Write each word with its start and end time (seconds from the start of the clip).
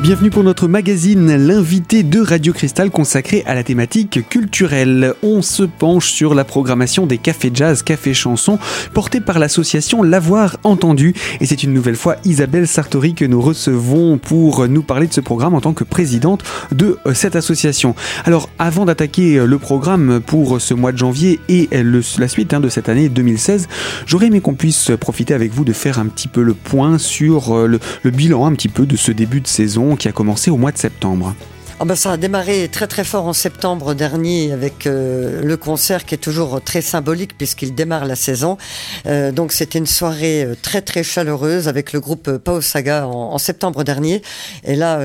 Bienvenue 0.00 0.30
pour 0.30 0.44
notre 0.44 0.68
magazine, 0.68 1.34
l'invité 1.34 2.04
de 2.04 2.20
Radio 2.20 2.52
Cristal 2.52 2.88
consacré 2.88 3.42
à 3.46 3.54
la 3.56 3.64
thématique 3.64 4.28
culturelle. 4.28 5.14
On 5.24 5.42
se 5.42 5.64
penche 5.64 6.12
sur 6.12 6.36
la 6.36 6.44
programmation 6.44 7.04
des 7.04 7.18
cafés 7.18 7.50
jazz, 7.52 7.82
cafés 7.82 8.14
chansons, 8.14 8.60
portés 8.94 9.20
par 9.20 9.40
l'association 9.40 10.04
L'avoir 10.04 10.56
entendu. 10.62 11.14
Et 11.40 11.46
c'est 11.46 11.64
une 11.64 11.74
nouvelle 11.74 11.96
fois 11.96 12.14
Isabelle 12.24 12.68
Sartori 12.68 13.14
que 13.14 13.24
nous 13.24 13.40
recevons 13.40 14.18
pour 14.18 14.68
nous 14.68 14.82
parler 14.82 15.08
de 15.08 15.12
ce 15.12 15.20
programme 15.20 15.54
en 15.54 15.60
tant 15.60 15.72
que 15.72 15.82
présidente 15.82 16.44
de 16.70 16.98
euh, 17.04 17.12
cette 17.12 17.34
association. 17.34 17.96
Alors, 18.24 18.48
avant 18.60 18.84
d'attaquer 18.84 19.36
euh, 19.36 19.46
le 19.46 19.58
programme 19.58 20.20
pour 20.24 20.60
ce 20.60 20.74
mois 20.74 20.92
de 20.92 20.98
janvier 20.98 21.40
et 21.48 21.68
la 21.72 22.28
suite 22.28 22.54
hein, 22.54 22.60
de 22.60 22.68
cette 22.68 22.88
année 22.88 23.08
2016, 23.08 23.66
j'aurais 24.06 24.26
aimé 24.26 24.40
qu'on 24.40 24.54
puisse 24.54 24.92
profiter 25.00 25.34
avec 25.34 25.52
vous 25.52 25.64
de 25.64 25.72
faire 25.72 25.98
un 25.98 26.06
petit 26.06 26.28
peu 26.28 26.42
le 26.42 26.54
point 26.54 26.98
sur 26.98 27.56
euh, 27.56 27.66
le, 27.66 27.80
le 28.04 28.10
bilan 28.12 28.46
un 28.46 28.52
petit 28.52 28.68
peu 28.68 28.86
de 28.86 28.96
ce 28.96 29.10
début 29.10 29.40
de 29.40 29.48
saison 29.48 29.87
qui 29.96 30.08
a 30.08 30.12
commencé 30.12 30.50
au 30.50 30.56
mois 30.56 30.72
de 30.72 30.78
septembre. 30.78 31.34
Oh 31.80 31.84
ben 31.84 31.94
ça 31.94 32.10
a 32.10 32.16
démarré 32.16 32.68
très 32.68 32.88
très 32.88 33.04
fort 33.04 33.26
en 33.26 33.32
septembre 33.32 33.94
dernier 33.94 34.50
avec 34.50 34.88
euh, 34.88 35.42
le 35.44 35.56
concert 35.56 36.04
qui 36.04 36.16
est 36.16 36.18
toujours 36.18 36.60
très 36.60 36.80
symbolique 36.80 37.38
puisqu'il 37.38 37.72
démarre 37.72 38.04
la 38.04 38.16
saison. 38.16 38.58
Euh, 39.06 39.30
donc 39.30 39.52
c'était 39.52 39.78
une 39.78 39.86
soirée 39.86 40.42
euh, 40.42 40.54
très 40.60 40.82
très 40.82 41.04
chaleureuse 41.04 41.68
avec 41.68 41.92
le 41.92 42.00
groupe 42.00 42.36
Pao 42.38 42.60
Saga 42.60 43.06
en, 43.06 43.38
septembre 43.38 43.84
dernier. 43.84 44.22
Et 44.64 44.74
là, 44.74 44.98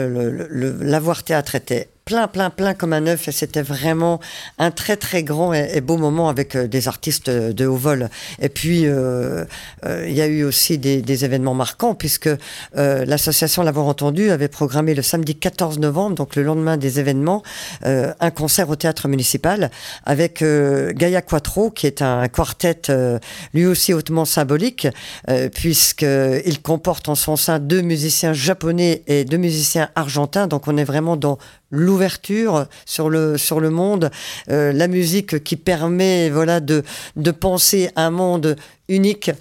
l'avoir 0.50 1.22
théâtre 1.22 1.54
était 1.54 1.90
plein, 2.06 2.28
plein, 2.28 2.50
plein 2.50 2.74
comme 2.74 2.94
un 2.94 3.02
neuf. 3.02 3.28
Et 3.28 3.32
c'était 3.32 3.62
vraiment 3.62 4.20
un 4.60 4.72
très, 4.72 4.98
très 4.98 5.24
grand 5.24 5.54
et, 5.54 5.82
beau 5.82 5.98
moment 5.98 6.30
avec 6.30 6.56
euh, 6.56 6.68
des 6.68 6.88
artistes 6.88 7.30
de 7.30 7.66
haut 7.66 7.76
vol. 7.76 8.10
Et 8.40 8.50
puis, 8.50 8.86
euh, 8.86 9.46
euh, 9.86 10.06
il 10.08 10.14
y 10.14 10.22
a 10.22 10.28
eu 10.28 10.44
aussi 10.44 10.78
des, 10.78 11.26
événements 11.26 11.54
marquants, 11.54 11.94
puisque 11.94 12.30
l'association 12.74 13.64
L'avoir 13.64 13.86
entendu 13.86 14.32
avait 14.32 14.48
programmé 14.48 14.96
le 14.96 15.04
samedi 15.04 15.36
14 15.36 15.80
novembre, 15.80 16.16
donc 16.16 16.36
le 16.36 16.44
lendemain 16.44 16.76
des 16.76 17.00
événements, 17.00 17.44
un 17.84 18.32
concert 18.32 18.68
au 18.70 18.76
théâtre 18.76 19.08
municipal 19.08 19.70
avec 20.06 20.44
Gaia 20.44 21.22
Quattro, 21.22 21.70
qui 21.70 21.86
est 21.86 22.02
un 22.02 22.28
quartet 22.30 22.82
lui 23.54 23.66
aussi 23.68 23.94
hautement 23.94 24.26
symbolique, 24.26 24.88
puisqu'il 25.54 26.62
comporte 26.62 27.10
en 27.10 27.16
son 27.16 27.36
sein 27.36 27.60
deux 27.60 27.82
musiciens 27.82 28.34
japonais 28.34 29.04
et 29.08 29.24
deux 29.24 29.38
musiciens 29.38 29.90
argentins. 29.96 30.48
Donc, 30.48 30.68
on 30.68 30.76
est 30.76 30.84
vraiment 30.84 31.16
dans 31.16 31.38
l'ouverture 31.74 32.68
sur 32.86 33.10
le, 33.10 33.38
sur 33.38 33.60
le 33.60 33.72
monde, 33.72 34.12
euh, 34.50 34.72
la 34.72 34.88
musique 34.88 35.44
qui 35.44 35.58
permet 35.58 36.30
voilà, 36.30 36.60
de, 36.60 36.84
de 37.16 37.32
penser 37.32 37.90
un 37.96 38.12
monde 38.12 38.56
unique, 38.88 39.32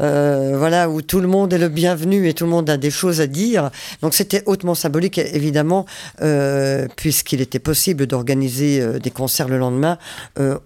euh, 0.00 0.54
voilà, 0.56 0.88
où 0.88 1.02
tout 1.02 1.20
le 1.20 1.28
monde 1.28 1.52
est 1.52 1.58
le 1.58 1.68
bienvenu 1.68 2.28
et 2.28 2.34
tout 2.34 2.44
le 2.44 2.50
monde 2.50 2.70
a 2.70 2.78
des 2.78 2.90
choses 2.90 3.20
à 3.20 3.26
dire. 3.26 3.70
Donc 4.00 4.14
c'était 4.14 4.42
hautement 4.46 4.74
symbolique, 4.74 5.18
évidemment, 5.18 5.84
euh, 6.22 6.88
puisqu'il 6.96 7.42
était 7.42 7.58
possible 7.58 8.06
d'organiser 8.06 8.98
des 8.98 9.10
concerts 9.10 9.48
le 9.48 9.58
lendemain. 9.58 9.98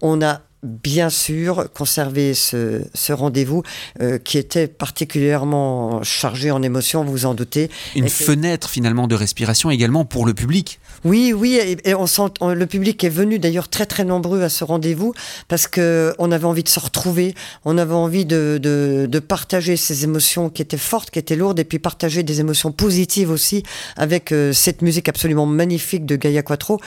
on 0.01 0.21
a 0.21 0.41
bien 0.67 1.09
sûr 1.09 1.67
conserver 1.73 2.33
ce, 2.33 2.81
ce 2.93 3.13
rendez-vous 3.13 3.63
euh, 4.01 4.19
qui 4.19 4.37
était 4.37 4.67
particulièrement 4.67 6.03
chargé 6.03 6.51
en 6.51 6.61
émotions, 6.61 7.03
vous 7.03 7.25
en 7.25 7.33
doutez. 7.33 7.69
Une 7.95 8.09
fenêtre 8.09 8.69
finalement 8.69 9.07
de 9.07 9.15
respiration 9.15 9.71
également 9.71 10.05
pour 10.05 10.25
le 10.25 10.33
public. 10.33 10.79
Oui, 11.03 11.33
oui, 11.33 11.59
et, 11.83 11.93
on 11.93 12.07
sent, 12.07 12.23
le 12.41 12.65
public 12.65 13.03
est 13.03 13.09
venu 13.09 13.39
d'ailleurs 13.39 13.69
très 13.69 13.85
très 13.85 14.03
nombreux 14.03 14.41
à 14.41 14.49
ce 14.49 14.63
rendez-vous 14.63 15.13
parce 15.47 15.67
que 15.67 16.13
on 16.17 16.31
avait 16.31 16.45
envie 16.45 16.63
de 16.63 16.69
se 16.69 16.79
retrouver, 16.79 17.35
on 17.65 17.77
avait 17.77 17.93
envie 17.93 18.25
de, 18.25 18.59
de, 18.61 19.07
de, 19.09 19.19
partager 19.19 19.77
ces 19.77 20.03
émotions 20.03 20.49
qui 20.49 20.61
étaient 20.61 20.77
fortes, 20.77 21.11
qui 21.11 21.19
étaient 21.19 21.35
lourdes, 21.35 21.59
et 21.59 21.63
puis 21.63 21.79
partager 21.79 22.23
des 22.23 22.39
émotions 22.39 22.71
positives 22.71 23.29
aussi 23.29 23.63
avec 23.95 24.31
euh, 24.31 24.53
cette 24.53 24.81
musique 24.81 25.07
absolument 25.07 25.45
magnifique 25.45 26.05
de 26.05 26.15
Gaia 26.15 26.41
Quattro. 26.41 26.79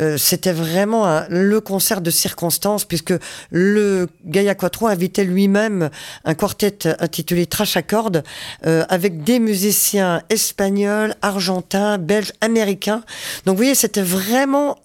Euh, 0.00 0.16
C'était 0.16 0.52
vraiment 0.52 1.22
le 1.28 1.60
concert 1.60 2.00
de 2.00 2.10
circonstance 2.10 2.84
puisque 2.84 3.14
le 3.50 4.08
Gaia 4.24 4.54
Quattro 4.54 4.86
invitait 4.86 5.24
lui-même 5.24 5.90
un 6.24 6.34
quartet 6.34 6.88
intitulé 7.00 7.46
Trash 7.46 7.76
à 7.76 7.82
cordes 7.82 8.22
euh, 8.66 8.84
avec 8.88 9.24
des 9.24 9.38
musiciens 9.38 10.22
espagnols, 10.30 11.14
argentins, 11.22 11.98
belges, 11.98 12.32
américains. 12.40 13.02
Donc 13.44 13.54
vous 13.54 13.58
voyez, 13.58 13.74
c'était 13.74 14.02
vraiment 14.02 14.78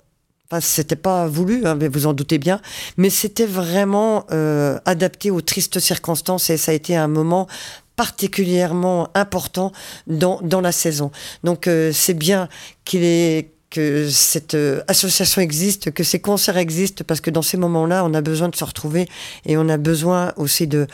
Enfin, 0.52 0.60
c'était 0.62 0.96
pas 0.96 1.26
voulu, 1.26 1.66
hein, 1.66 1.74
mais 1.74 1.88
vous 1.88 2.06
en 2.06 2.14
doutez 2.14 2.38
bien, 2.38 2.62
mais 2.98 3.10
c'était 3.10 3.46
vraiment 3.46 4.26
euh, 4.32 4.78
adapté 4.86 5.32
aux 5.32 5.42
tristes 5.42 5.80
circonstances 5.80 6.52
et 6.52 6.58
ça 6.58 6.74
a 6.74 6.76
été 6.76 6.96
un 6.96 7.08
moment 7.08 7.48
particulièrement 7.96 9.10
important 9.16 9.72
dans, 10.06 10.40
dans 10.44 10.62
la 10.62 10.72
saison. 10.72 11.12
Donc 11.44 11.68
euh, 11.68 11.92
c'est 11.94 12.14
bien 12.14 12.50
qu'il 12.86 13.04
ait 13.04 13.52
que 13.74 14.08
cette 14.08 14.54
euh, 14.54 14.84
association 14.88 15.42
existe, 15.42 15.92
que 15.92 16.04
ces 16.04 16.20
concerts 16.20 16.58
existent, 16.58 17.04
parce 17.06 17.22
que 17.22 17.32
dans 17.32 17.42
ces 17.42 17.58
moments-là, 17.58 18.06
on 18.06 18.14
a 18.14 18.22
besoin 18.22 18.48
de 18.48 18.56
se 18.56 18.64
retrouver 18.64 19.10
et 19.48 19.58
on 19.58 19.68
a 19.68 19.78
besoin 19.78 20.32
aussi 20.38 20.68
de, 20.68 20.86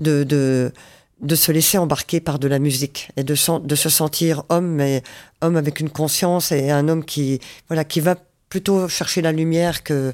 de, 0.00 0.24
de, 0.24 1.34
se 1.36 1.52
laisser 1.52 1.78
embarquer 1.78 2.18
par 2.18 2.40
de 2.40 2.48
la 2.48 2.58
musique 2.58 3.08
et 3.16 3.22
de, 3.22 3.36
de 3.60 3.74
se 3.76 3.88
sentir 3.88 4.42
homme, 4.48 4.66
mais 4.66 5.04
homme 5.42 5.56
avec 5.56 5.78
une 5.78 5.90
conscience 5.90 6.50
et 6.50 6.72
un 6.72 6.88
homme 6.88 7.04
qui, 7.04 7.38
voilà, 7.68 7.84
qui 7.84 8.00
va 8.00 8.16
plutôt 8.48 8.88
chercher 8.88 9.22
la 9.22 9.30
lumière 9.30 9.84
que, 9.84 10.12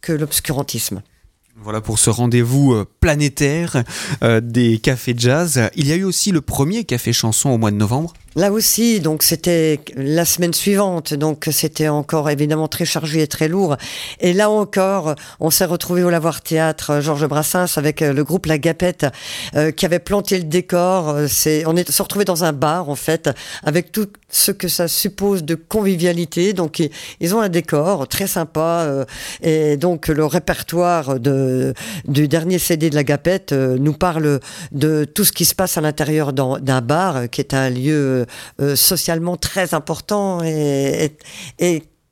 que 0.00 0.12
l'obscurantisme. 0.12 1.02
Voilà 1.56 1.80
pour 1.80 1.98
ce 1.98 2.10
rendez-vous 2.10 2.74
euh, 2.74 2.86
planétaire 3.00 3.82
euh, 4.22 4.40
des 4.40 4.78
cafés 4.78 5.14
jazz. 5.16 5.68
Il 5.74 5.88
y 5.88 5.92
a 5.92 5.96
eu 5.96 6.04
aussi 6.04 6.30
le 6.30 6.42
premier 6.42 6.84
café 6.84 7.12
chanson 7.12 7.50
au 7.50 7.58
mois 7.58 7.72
de 7.72 7.76
novembre. 7.76 8.12
Là 8.36 8.52
aussi, 8.52 9.00
donc 9.00 9.22
c'était 9.22 9.80
la 9.96 10.24
semaine 10.24 10.54
suivante, 10.54 11.14
donc 11.14 11.48
c'était 11.50 11.88
encore 11.88 12.30
évidemment 12.30 12.68
très 12.68 12.84
chargé 12.84 13.22
et 13.22 13.26
très 13.26 13.48
lourd. 13.48 13.76
Et 14.20 14.32
là 14.32 14.50
encore, 14.50 15.14
on 15.40 15.50
s'est 15.50 15.64
retrouvé 15.64 16.04
au 16.04 16.10
Lavoir 16.10 16.42
Théâtre 16.42 16.90
euh, 16.90 17.00
Georges 17.00 17.26
Brassens 17.26 17.76
avec 17.76 18.00
le 18.00 18.22
groupe 18.24 18.46
La 18.46 18.58
Gapette 18.58 19.06
qui 19.76 19.86
avait 19.86 19.98
planté 19.98 20.38
le 20.38 20.44
décor. 20.44 21.16
On 21.66 21.76
est 21.76 21.90
se 21.90 22.02
retrouvé 22.02 22.24
dans 22.24 22.44
un 22.44 22.52
bar 22.52 22.88
en 22.90 22.94
fait 22.94 23.30
avec 23.62 23.90
tout 23.90 24.06
ce 24.28 24.50
que 24.50 24.68
ça 24.68 24.88
suppose 24.88 25.44
de 25.44 25.54
convivialité. 25.54 26.52
Donc 26.52 26.82
ils 27.20 27.34
ont 27.34 27.40
un 27.40 27.48
décor 27.48 28.06
très 28.08 28.26
sympa 28.26 29.06
et 29.42 29.76
donc 29.76 30.08
le 30.08 30.24
répertoire 30.24 31.18
du 31.20 32.28
dernier 32.28 32.58
CD 32.58 32.90
de 32.90 32.94
la 32.94 33.04
Gapette 33.04 33.52
euh, 33.52 33.76
nous 33.78 33.92
parle 33.92 34.40
de 34.72 35.04
tout 35.04 35.24
ce 35.24 35.32
qui 35.32 35.44
se 35.44 35.54
passe 35.54 35.78
à 35.78 35.80
l'intérieur 35.80 36.32
d'un 36.32 36.80
bar, 36.80 37.16
euh, 37.16 37.26
qui 37.26 37.40
est 37.40 37.54
un 37.54 37.70
lieu 37.70 37.94
euh, 37.94 38.25
socialement 38.74 39.36
très 39.36 39.74
important 39.74 40.42
et, 40.42 41.12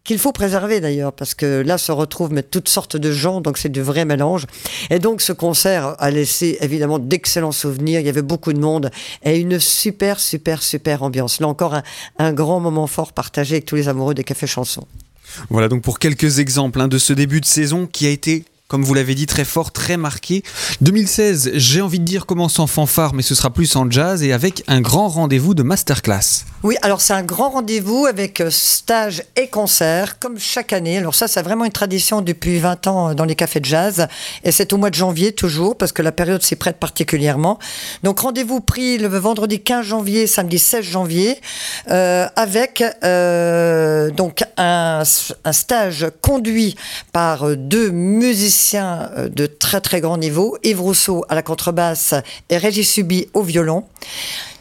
qu'il 0.04 0.18
faut 0.18 0.32
préserver 0.32 0.80
d'ailleurs, 0.80 1.14
parce 1.14 1.34
que 1.34 1.62
là 1.62 1.78
se 1.78 1.90
retrouvent 1.90 2.42
toutes 2.42 2.68
sortes 2.68 2.98
de 2.98 3.10
gens, 3.10 3.40
donc 3.40 3.56
c'est 3.56 3.70
du 3.70 3.80
vrai 3.80 4.04
mélange. 4.04 4.46
Et 4.90 4.98
donc 4.98 5.22
ce 5.22 5.32
concert 5.32 5.96
a 5.98 6.10
laissé 6.10 6.58
évidemment 6.60 6.98
d'excellents 6.98 7.52
souvenirs, 7.52 8.00
il 8.00 8.06
y 8.06 8.10
avait 8.10 8.20
beaucoup 8.20 8.52
de 8.52 8.60
monde 8.60 8.90
et 9.24 9.38
une 9.38 9.58
super, 9.58 10.20
super, 10.20 10.62
super 10.62 11.02
ambiance. 11.02 11.40
Là 11.40 11.48
encore, 11.48 11.74
un, 11.74 11.82
un 12.18 12.34
grand 12.34 12.60
moment 12.60 12.86
fort 12.86 13.14
partagé 13.14 13.54
avec 13.54 13.64
tous 13.64 13.76
les 13.76 13.88
amoureux 13.88 14.12
des 14.12 14.24
cafés 14.24 14.46
chansons. 14.46 14.86
Voilà 15.48 15.68
donc 15.68 15.82
pour 15.82 15.98
quelques 15.98 16.38
exemples 16.38 16.80
hein, 16.82 16.88
de 16.88 16.98
ce 16.98 17.12
début 17.14 17.40
de 17.40 17.46
saison 17.46 17.86
qui 17.86 18.06
a 18.06 18.10
été 18.10 18.44
comme 18.74 18.82
vous 18.82 18.94
l'avez 18.94 19.14
dit, 19.14 19.26
très 19.26 19.44
fort, 19.44 19.70
très 19.70 19.96
marqué. 19.96 20.42
2016, 20.80 21.52
j'ai 21.54 21.80
envie 21.80 22.00
de 22.00 22.04
dire 22.04 22.26
commence 22.26 22.58
en 22.58 22.66
fanfare, 22.66 23.14
mais 23.14 23.22
ce 23.22 23.36
sera 23.36 23.50
plus 23.50 23.76
en 23.76 23.88
jazz 23.88 24.24
et 24.24 24.32
avec 24.32 24.64
un 24.66 24.80
grand 24.80 25.06
rendez-vous 25.06 25.54
de 25.54 25.62
masterclass. 25.62 26.42
Oui, 26.64 26.76
alors 26.82 27.00
c'est 27.00 27.12
un 27.12 27.22
grand 27.22 27.50
rendez-vous 27.50 28.06
avec 28.06 28.40
euh, 28.40 28.48
stage 28.50 29.22
et 29.36 29.46
concert, 29.46 30.18
comme 30.18 30.40
chaque 30.40 30.72
année. 30.72 30.98
Alors 30.98 31.14
ça, 31.14 31.28
c'est 31.28 31.42
vraiment 31.42 31.64
une 31.64 31.70
tradition 31.70 32.20
depuis 32.20 32.58
20 32.58 32.86
ans 32.88 33.10
euh, 33.10 33.14
dans 33.14 33.24
les 33.24 33.36
cafés 33.36 33.60
de 33.60 33.64
jazz. 33.64 34.08
Et 34.42 34.50
c'est 34.50 34.72
au 34.72 34.76
mois 34.76 34.90
de 34.90 34.96
janvier 34.96 35.30
toujours, 35.30 35.76
parce 35.78 35.92
que 35.92 36.02
la 36.02 36.10
période 36.10 36.42
s'y 36.42 36.56
prête 36.56 36.78
particulièrement. 36.78 37.60
Donc 38.02 38.18
rendez-vous 38.18 38.60
pris 38.60 38.98
le 38.98 39.06
vendredi 39.06 39.60
15 39.60 39.86
janvier, 39.86 40.26
samedi 40.26 40.58
16 40.58 40.84
janvier, 40.84 41.40
euh, 41.92 42.26
avec 42.34 42.82
donc 44.16 44.42
un, 44.56 45.02
un 45.44 45.52
stage 45.52 46.06
conduit 46.22 46.74
par 47.12 47.56
deux 47.56 47.90
musiciens 47.90 48.63
euh, 48.74 49.28
de 49.28 49.46
très 49.46 49.80
très 49.80 50.00
grand 50.00 50.16
niveau, 50.16 50.56
Yves 50.62 50.80
Rousseau 50.80 51.24
à 51.28 51.34
la 51.34 51.42
contrebasse 51.42 52.14
et 52.48 52.56
Régis 52.56 52.90
Subi 52.90 53.28
au 53.34 53.42
violon. 53.42 53.84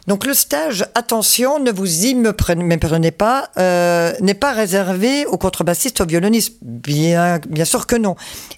Donc 0.07 0.25
le 0.25 0.33
stage, 0.33 0.85
attention, 0.95 1.59
ne 1.59 1.71
vous 1.71 2.05
y 2.05 2.13
méprenez 2.13 3.11
pas, 3.11 3.49
euh, 3.57 4.11
n'est 4.19 4.33
pas 4.33 4.51
réservé 4.51 5.25
aux 5.25 5.37
contrebassistes, 5.37 6.01
aux 6.01 6.05
violonistes. 6.05 6.57
Bien, 6.61 7.39
bien 7.47 7.65
sûr 7.65 7.87
que 7.87 7.95
non. 7.95 8.15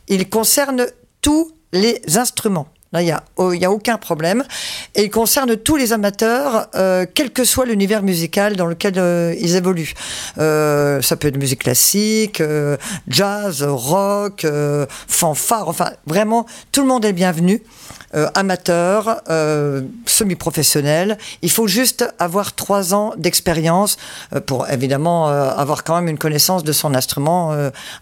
Il 0.08 0.28
concerne 0.28 0.88
tous 1.22 1.52
les 1.72 2.02
instruments. 2.18 2.68
Là, 2.94 3.02
il 3.02 3.06
n'y 3.06 3.66
a, 3.66 3.72
aucun 3.72 3.98
problème. 3.98 4.44
Et 4.94 5.04
il 5.04 5.10
concerne 5.10 5.58
tous 5.58 5.76
les 5.76 5.92
amateurs, 5.92 6.68
euh, 6.76 7.06
quel 7.12 7.32
que 7.32 7.44
soit 7.44 7.66
l'univers 7.66 8.04
musical 8.04 8.56
dans 8.56 8.68
lequel 8.68 8.94
euh, 8.98 9.36
ils 9.40 9.56
évoluent. 9.56 9.94
Euh, 10.38 11.02
ça 11.02 11.18
peut 11.18 11.28
être 11.28 11.38
musique 11.38 11.64
classique, 11.64 12.42
jazz, 13.08 13.64
rock, 13.64 14.46
fanfare, 15.08 15.68
enfin, 15.68 15.92
vraiment, 16.06 16.46
tout 16.72 16.82
le 16.82 16.88
monde 16.88 17.06
est 17.06 17.14
bienvenu. 17.14 17.62
Amateur, 18.34 19.22
semi-professionnel. 20.06 21.18
Il 21.42 21.52
faut 21.52 21.68
juste 21.68 22.08
avoir 22.18 22.56
trois 22.56 22.94
ans 22.94 23.14
d'expérience 23.18 23.98
pour 24.46 24.70
évidemment 24.70 25.28
avoir 25.28 25.84
quand 25.84 25.96
même 25.96 26.08
une 26.08 26.18
connaissance 26.18 26.64
de 26.64 26.72
son 26.72 26.96
instrument, 26.96 27.54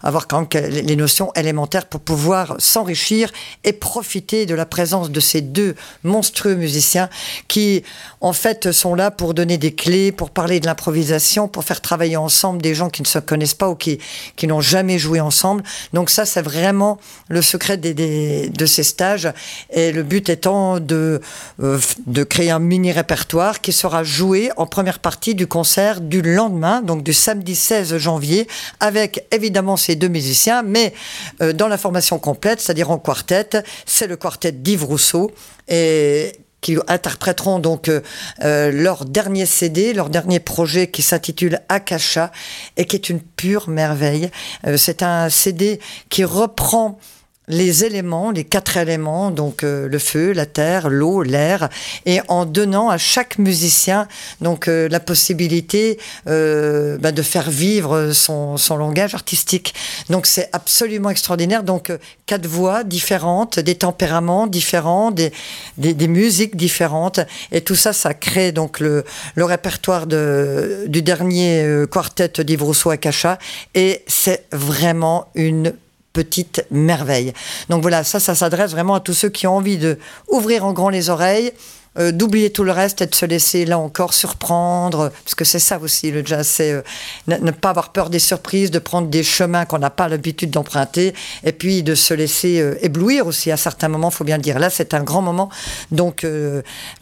avoir 0.04 0.28
quand 0.28 0.46
même 0.52 0.64
les 0.70 0.94
notions 0.94 1.32
élémentaires 1.34 1.86
pour 1.86 2.00
pouvoir 2.00 2.54
s'enrichir 2.58 3.32
et 3.64 3.72
profiter 3.72 4.46
de 4.46 4.54
la 4.54 4.66
présence 4.74 5.12
de 5.12 5.20
ces 5.20 5.40
deux 5.40 5.76
monstrueux 6.02 6.56
musiciens 6.56 7.08
qui 7.46 7.84
en 8.20 8.32
fait 8.32 8.72
sont 8.72 8.96
là 8.96 9.12
pour 9.12 9.32
donner 9.32 9.56
des 9.56 9.72
clés, 9.72 10.10
pour 10.10 10.30
parler 10.30 10.58
de 10.58 10.66
l'improvisation, 10.66 11.46
pour 11.46 11.62
faire 11.62 11.80
travailler 11.80 12.16
ensemble 12.16 12.60
des 12.60 12.74
gens 12.74 12.90
qui 12.90 13.02
ne 13.02 13.06
se 13.06 13.20
connaissent 13.20 13.54
pas 13.54 13.68
ou 13.68 13.76
qui, 13.76 14.00
n'ont 14.42 14.60
jamais 14.60 14.98
joué 14.98 15.20
ensemble. 15.20 15.62
Donc 15.92 16.10
ça, 16.10 16.24
c'est 16.26 16.42
vraiment 16.42 16.98
le 17.28 17.40
secret 17.40 17.76
de 17.76 18.66
ces 18.66 18.82
stages. 18.82 19.32
Et 19.70 19.92
le 19.92 20.02
but 20.02 20.28
étant 20.28 20.80
de, 20.80 21.20
euh, 21.62 21.78
de 22.06 22.24
créer 22.24 22.50
un 22.50 22.58
mini 22.58 22.90
répertoire 22.90 23.60
qui 23.60 23.72
sera 23.72 24.02
joué 24.02 24.50
en 24.56 24.66
première 24.66 24.98
partie 24.98 25.36
du 25.36 25.46
concert 25.46 26.00
du 26.00 26.20
lendemain, 26.20 26.82
donc 26.82 27.04
du 27.04 27.12
samedi 27.12 27.54
16 27.54 27.96
janvier, 27.98 28.48
avec 28.80 29.24
évidemment 29.30 29.76
ces 29.76 29.94
deux 29.94 30.08
musiciens, 30.08 30.62
mais 30.62 30.94
euh, 31.40 31.52
dans 31.52 31.68
la 31.68 31.78
formation 31.78 32.18
complète, 32.18 32.60
c'est-à-dire 32.60 32.90
en 32.90 32.98
quartet, 32.98 33.62
c'est 33.86 34.08
le 34.08 34.16
quartet 34.16 34.50
d'Yves 34.64 34.84
Rousseau. 34.84 35.30
Et 35.68 36.32
qui 36.64 36.78
interpréteront 36.88 37.58
donc 37.58 37.90
euh, 37.90 38.00
euh, 38.42 38.72
leur 38.72 39.04
dernier 39.04 39.44
CD, 39.44 39.92
leur 39.92 40.08
dernier 40.08 40.40
projet 40.40 40.86
qui 40.86 41.02
s'intitule 41.02 41.60
Akasha 41.68 42.32
et 42.78 42.86
qui 42.86 42.96
est 42.96 43.10
une 43.10 43.20
pure 43.20 43.68
merveille. 43.68 44.30
Euh, 44.66 44.78
c'est 44.78 45.02
un 45.02 45.28
CD 45.28 45.78
qui 46.08 46.24
reprend 46.24 46.98
les 47.46 47.84
éléments, 47.84 48.30
les 48.30 48.44
quatre 48.44 48.76
éléments, 48.78 49.30
donc 49.30 49.64
euh, 49.64 49.86
le 49.88 49.98
feu, 49.98 50.32
la 50.32 50.46
terre, 50.46 50.88
l'eau, 50.88 51.22
l'air, 51.22 51.68
et 52.06 52.20
en 52.28 52.46
donnant 52.46 52.88
à 52.88 52.96
chaque 52.96 53.38
musicien 53.38 54.08
donc 54.40 54.66
euh, 54.66 54.88
la 54.88 55.00
possibilité 55.00 55.98
euh, 56.26 56.96
bah, 56.98 57.12
de 57.12 57.22
faire 57.22 57.50
vivre 57.50 58.12
son, 58.12 58.56
son 58.56 58.76
langage 58.76 59.14
artistique. 59.14 59.74
Donc 60.08 60.26
c'est 60.26 60.48
absolument 60.52 61.10
extraordinaire. 61.10 61.64
Donc 61.64 61.90
euh, 61.90 61.98
quatre 62.26 62.46
voix 62.46 62.82
différentes, 62.84 63.58
des 63.58 63.74
tempéraments 63.74 64.46
différents, 64.46 65.10
des, 65.10 65.30
des, 65.76 65.92
des 65.92 66.08
musiques 66.08 66.56
différentes, 66.56 67.20
et 67.52 67.60
tout 67.60 67.76
ça, 67.76 67.92
ça 67.92 68.14
crée 68.14 68.52
donc 68.52 68.80
le, 68.80 69.04
le 69.34 69.44
répertoire 69.44 70.06
de, 70.06 70.84
du 70.86 71.02
dernier 71.02 71.62
euh, 71.62 71.86
quartet 71.86 72.42
d'Yves 72.42 72.62
Rousseau 72.62 72.90
Akasha, 72.90 73.38
et 73.74 74.02
c'est 74.06 74.46
vraiment 74.50 75.28
une 75.34 75.74
petite 76.14 76.64
merveille. 76.70 77.34
Donc 77.68 77.82
voilà, 77.82 78.02
ça, 78.04 78.18
ça 78.18 78.34
s'adresse 78.34 78.70
vraiment 78.70 78.94
à 78.94 79.00
tous 79.00 79.12
ceux 79.12 79.28
qui 79.28 79.46
ont 79.46 79.56
envie 79.56 79.76
de 79.76 79.98
ouvrir 80.28 80.64
en 80.64 80.72
grand 80.72 80.88
les 80.88 81.10
oreilles, 81.10 81.52
euh, 81.96 82.10
d'oublier 82.10 82.50
tout 82.50 82.64
le 82.64 82.72
reste 82.72 83.02
et 83.02 83.06
de 83.06 83.14
se 83.14 83.24
laisser 83.24 83.64
là 83.66 83.78
encore 83.78 84.14
surprendre, 84.14 85.12
parce 85.24 85.36
que 85.36 85.44
c'est 85.44 85.60
ça 85.60 85.78
aussi 85.78 86.10
le 86.10 86.26
jazz, 86.26 86.46
c'est 86.46 86.72
euh, 86.72 86.82
ne, 87.28 87.50
pas 87.52 87.70
avoir 87.70 87.92
peur 87.92 88.10
des 88.10 88.18
surprises, 88.18 88.72
de 88.72 88.80
prendre 88.80 89.06
des 89.06 89.22
chemins 89.22 89.64
qu'on 89.64 89.78
n'a 89.78 89.90
pas 89.90 90.08
l'habitude 90.08 90.50
d'emprunter, 90.50 91.14
et 91.44 91.52
puis 91.52 91.84
de 91.84 91.94
se 91.94 92.14
laisser 92.14 92.60
euh, 92.60 92.74
éblouir 92.80 93.28
aussi 93.28 93.52
à 93.52 93.56
certains 93.56 93.88
moments, 93.88 94.10
faut 94.10 94.24
bien 94.24 94.38
le 94.38 94.42
dire. 94.42 94.58
Là, 94.58 94.70
c'est 94.70 94.92
un 94.94 95.04
grand 95.04 95.22
moment, 95.22 95.50
donc 95.92 96.26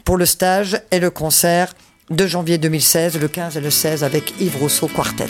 pour 0.05 0.17
le 0.17 0.25
stage 0.25 0.79
et 0.91 0.99
le 0.99 1.09
concert 1.09 1.73
de 2.09 2.27
janvier 2.27 2.57
2016, 2.57 3.19
le 3.19 3.27
15 3.27 3.57
et 3.57 3.61
le 3.61 3.71
16 3.71 4.03
avec 4.03 4.33
Yves 4.39 4.57
Rousseau 4.57 4.87
Quartet. 4.87 5.27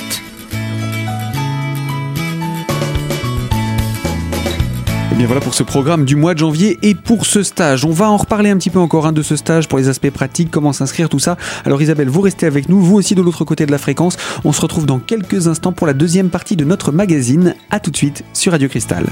Bien 5.24 5.30
voilà 5.30 5.40
pour 5.40 5.54
ce 5.54 5.64
programme 5.64 6.04
du 6.04 6.18
mois 6.18 6.34
de 6.34 6.40
janvier 6.40 6.78
et 6.82 6.96
pour 6.96 7.26
ce 7.26 7.44
stage. 7.44 7.86
On 7.86 7.92
va 7.92 8.10
en 8.10 8.18
reparler 8.18 8.50
un 8.50 8.58
petit 8.58 8.70
peu 8.70 8.80
encore 8.80 9.06
hein, 9.06 9.14
de 9.14 9.22
ce 9.22 9.38
stage 9.38 9.70
pour 9.70 9.80
les 9.80 9.88
aspects 9.88 10.10
pratiques, 10.10 10.52
comment 10.52 10.74
s'inscrire, 10.74 11.08
tout 11.08 11.18
ça. 11.18 11.38
Alors 11.64 11.82
Isabelle, 11.82 12.10
vous 12.10 12.20
restez 12.20 12.46
avec 12.46 12.68
nous, 12.68 12.82
vous 12.82 12.98
aussi 12.98 13.16
de 13.16 13.22
l'autre 13.22 13.46
côté 13.46 13.66
de 13.66 13.72
la 13.72 13.78
fréquence. 13.78 14.18
On 14.44 14.52
se 14.52 14.60
retrouve 14.60 14.86
dans 14.86 15.00
quelques 15.00 15.48
instants 15.48 15.72
pour 15.72 15.88
la 15.88 15.94
deuxième 15.94 16.30
partie 16.30 16.58
de 16.58 16.66
notre 16.66 16.92
magazine. 16.92 17.56
A 17.72 17.80
tout 17.80 17.90
de 17.90 17.96
suite 17.96 18.26
sur 18.34 18.52
Radio 18.52 18.68
Cristal. 18.68 19.06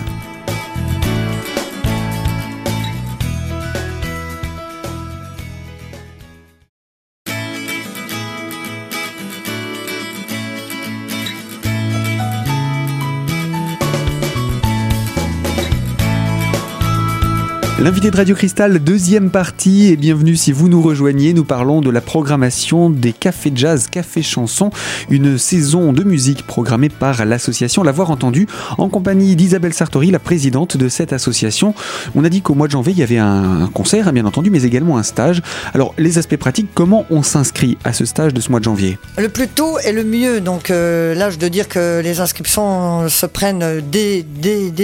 L'invité 17.81 18.11
de 18.11 18.17
Radio 18.17 18.35
Cristal, 18.35 18.77
deuxième 18.77 19.31
partie, 19.31 19.87
et 19.87 19.97
bienvenue 19.97 20.35
si 20.35 20.51
vous 20.51 20.69
nous 20.69 20.83
rejoignez. 20.83 21.33
Nous 21.33 21.43
parlons 21.43 21.81
de 21.81 21.89
la 21.89 21.99
programmation 21.99 22.91
des 22.91 23.11
cafés 23.11 23.51
jazz, 23.55 23.87
cafés 23.87 24.21
chansons, 24.21 24.69
une 25.09 25.39
saison 25.39 25.91
de 25.91 26.03
musique 26.03 26.45
programmée 26.45 26.89
par 26.89 27.25
l'association 27.25 27.81
L'avoir 27.81 28.11
entendu, 28.11 28.45
en 28.77 28.87
compagnie 28.87 29.35
d'Isabelle 29.35 29.73
Sartori, 29.73 30.11
la 30.11 30.19
présidente 30.19 30.77
de 30.77 30.89
cette 30.89 31.11
association. 31.11 31.73
On 32.13 32.23
a 32.23 32.29
dit 32.29 32.43
qu'au 32.43 32.53
mois 32.53 32.67
de 32.67 32.73
janvier, 32.73 32.93
il 32.93 32.99
y 32.99 33.03
avait 33.03 33.17
un 33.17 33.67
concert, 33.73 34.07
hein, 34.07 34.13
bien 34.13 34.25
entendu, 34.25 34.51
mais 34.51 34.61
également 34.61 34.99
un 34.99 35.03
stage. 35.03 35.41
Alors, 35.73 35.95
les 35.97 36.19
aspects 36.19 36.37
pratiques, 36.37 36.69
comment 36.75 37.07
on 37.09 37.23
s'inscrit 37.23 37.79
à 37.83 37.93
ce 37.93 38.05
stage 38.05 38.31
de 38.31 38.41
ce 38.41 38.51
mois 38.51 38.59
de 38.59 38.65
janvier? 38.65 38.99
Le 39.17 39.27
plus 39.27 39.47
tôt 39.47 39.79
est 39.79 39.91
le 39.91 40.03
mieux. 40.03 40.39
Donc 40.39 40.69
euh, 40.69 41.15
là, 41.15 41.31
je 41.31 41.39
dois 41.39 41.49
dire 41.49 41.67
que 41.67 41.99
les 42.03 42.19
inscriptions 42.19 43.09
se 43.09 43.25
prennent 43.25 43.81
dès, 43.81 44.23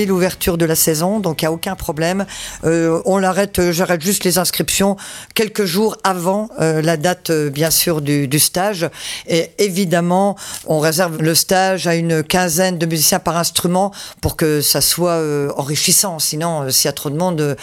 l'ouverture 0.07 0.57
de 0.57 0.65
la 0.65 0.75
saison, 0.75 1.19
donc 1.19 1.44
il 1.44 1.45
n'y 1.45 1.49
a 1.49 1.51
aucun 1.51 1.75
problème. 1.75 2.25
Euh, 2.63 2.87
on 3.06 3.18
l'arrête, 3.18 3.60
euh, 3.60 3.72
j'arrête 3.72 4.01
juste 4.01 4.24
les 4.24 4.38
inscriptions 4.38 4.98
quelques 5.34 5.66
jours 5.66 5.98
avant 6.04 6.50
euh, 6.60 6.81
la 6.81 6.98
date, 6.98 7.30
euh, 7.30 7.50
bien 7.50 7.72
sûr, 7.72 8.01
du, 8.01 8.39
stage. 8.39 8.89
Et 9.28 9.51
évidemment, 9.57 10.36
on 10.66 10.80
réserve 10.80 11.22
le 11.22 11.36
stage 11.36 11.88
à 11.88 11.95
une 11.95 12.24
quinzaine 12.24 12.78
de 12.78 12.86
musiciens 12.86 13.19
par 13.19 13.38
instrument 13.38 13.92
pour 14.22 14.36
que 14.36 14.62
ça 14.62 14.81
soit 14.81 15.12
euh, 15.12 15.51
enrichissant. 15.57 16.19
Sinon, 16.19 16.63
euh, 16.63 16.69
s'il 16.69 16.88
y 16.88 16.89
a 16.89 16.94
trop 16.94 17.10
de 17.10 17.18
monde, 17.18 17.42
euh, 17.42 17.56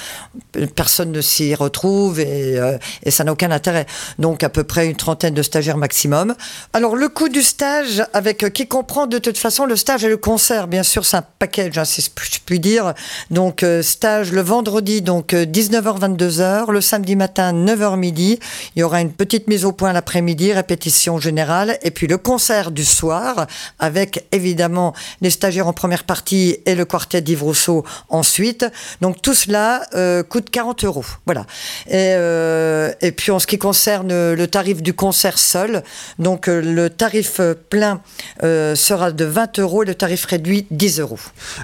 personne 0.74 1.12
ne 1.12 1.20
s'y 1.20 1.54
retrouve 1.54 2.20
et, 2.20 2.58
euh, 2.58 2.78
ça 3.08 3.24
n'a 3.24 3.32
aucun 3.32 3.50
intérêt. 3.50 3.86
Donc 4.18 4.42
à 4.42 4.48
peu 4.48 4.64
près 4.64 4.86
une 4.86 4.96
trentaine 4.96 5.34
de 5.34 5.42
stagiaires 5.42 5.76
maximum. 5.76 6.34
Alors 6.72 6.96
le 6.96 7.08
coût 7.08 7.28
du 7.28 7.42
stage, 7.42 8.04
avec 8.12 8.42
euh, 8.42 8.48
qui 8.48 8.66
comprend 8.66 9.06
de 9.06 9.18
toute 9.18 9.38
façon 9.38 9.66
le 9.66 9.76
stage 9.76 10.04
et 10.04 10.08
le 10.08 10.16
concert, 10.16 10.66
bien 10.66 10.82
sûr, 10.82 11.04
c'est 11.04 11.16
un 11.16 11.24
package, 11.38 11.78
hein, 11.78 11.84
si 11.84 12.02
je 12.02 12.38
puis 12.44 12.60
dire. 12.60 12.94
Donc 13.30 13.62
euh, 13.62 13.82
stage 13.82 14.32
le 14.32 14.40
vendredi, 14.40 15.02
donc 15.02 15.13
euh, 15.32 15.44
19h 15.44 16.00
22h, 16.00 16.70
le 16.72 16.80
samedi 16.80 17.14
matin 17.14 17.52
9h 17.52 17.96
midi. 17.96 18.38
Il 18.74 18.80
y 18.80 18.82
aura 18.82 19.00
une 19.00 19.12
petite 19.12 19.46
mise 19.48 19.64
au 19.64 19.72
point 19.72 19.92
l'après-midi, 19.92 20.52
répétition 20.52 21.18
générale, 21.18 21.78
et 21.82 21.90
puis 21.90 22.06
le 22.06 22.18
concert 22.18 22.70
du 22.70 22.84
soir 22.84 23.46
avec 23.78 24.26
évidemment 24.32 24.94
les 25.20 25.30
stagiaires 25.30 25.68
en 25.68 25.72
première 25.72 26.04
partie 26.04 26.56
et 26.66 26.74
le 26.74 26.84
quartet 26.84 27.20
d'Yves 27.20 27.42
Rousseau 27.42 27.84
ensuite. 28.08 28.66
Donc 29.00 29.22
tout 29.22 29.34
cela 29.34 29.82
euh, 29.94 30.22
coûte 30.22 30.50
40 30.50 30.84
euros. 30.84 31.04
Voilà. 31.26 31.42
Et, 31.86 32.14
euh, 32.14 32.92
et 33.00 33.12
puis 33.12 33.30
en 33.30 33.38
ce 33.38 33.46
qui 33.46 33.58
concerne 33.58 34.32
le 34.34 34.46
tarif 34.46 34.82
du 34.82 34.94
concert 34.94 35.38
seul, 35.38 35.82
donc 36.18 36.48
euh, 36.48 36.60
le 36.60 36.90
tarif 36.90 37.40
euh, 37.40 37.54
plein 37.54 38.00
euh, 38.42 38.74
sera 38.74 39.12
de 39.12 39.24
20 39.24 39.58
euros 39.58 39.82
et 39.82 39.86
le 39.86 39.94
tarif 39.94 40.24
réduit 40.24 40.66
10 40.70 41.00
euros. 41.00 41.18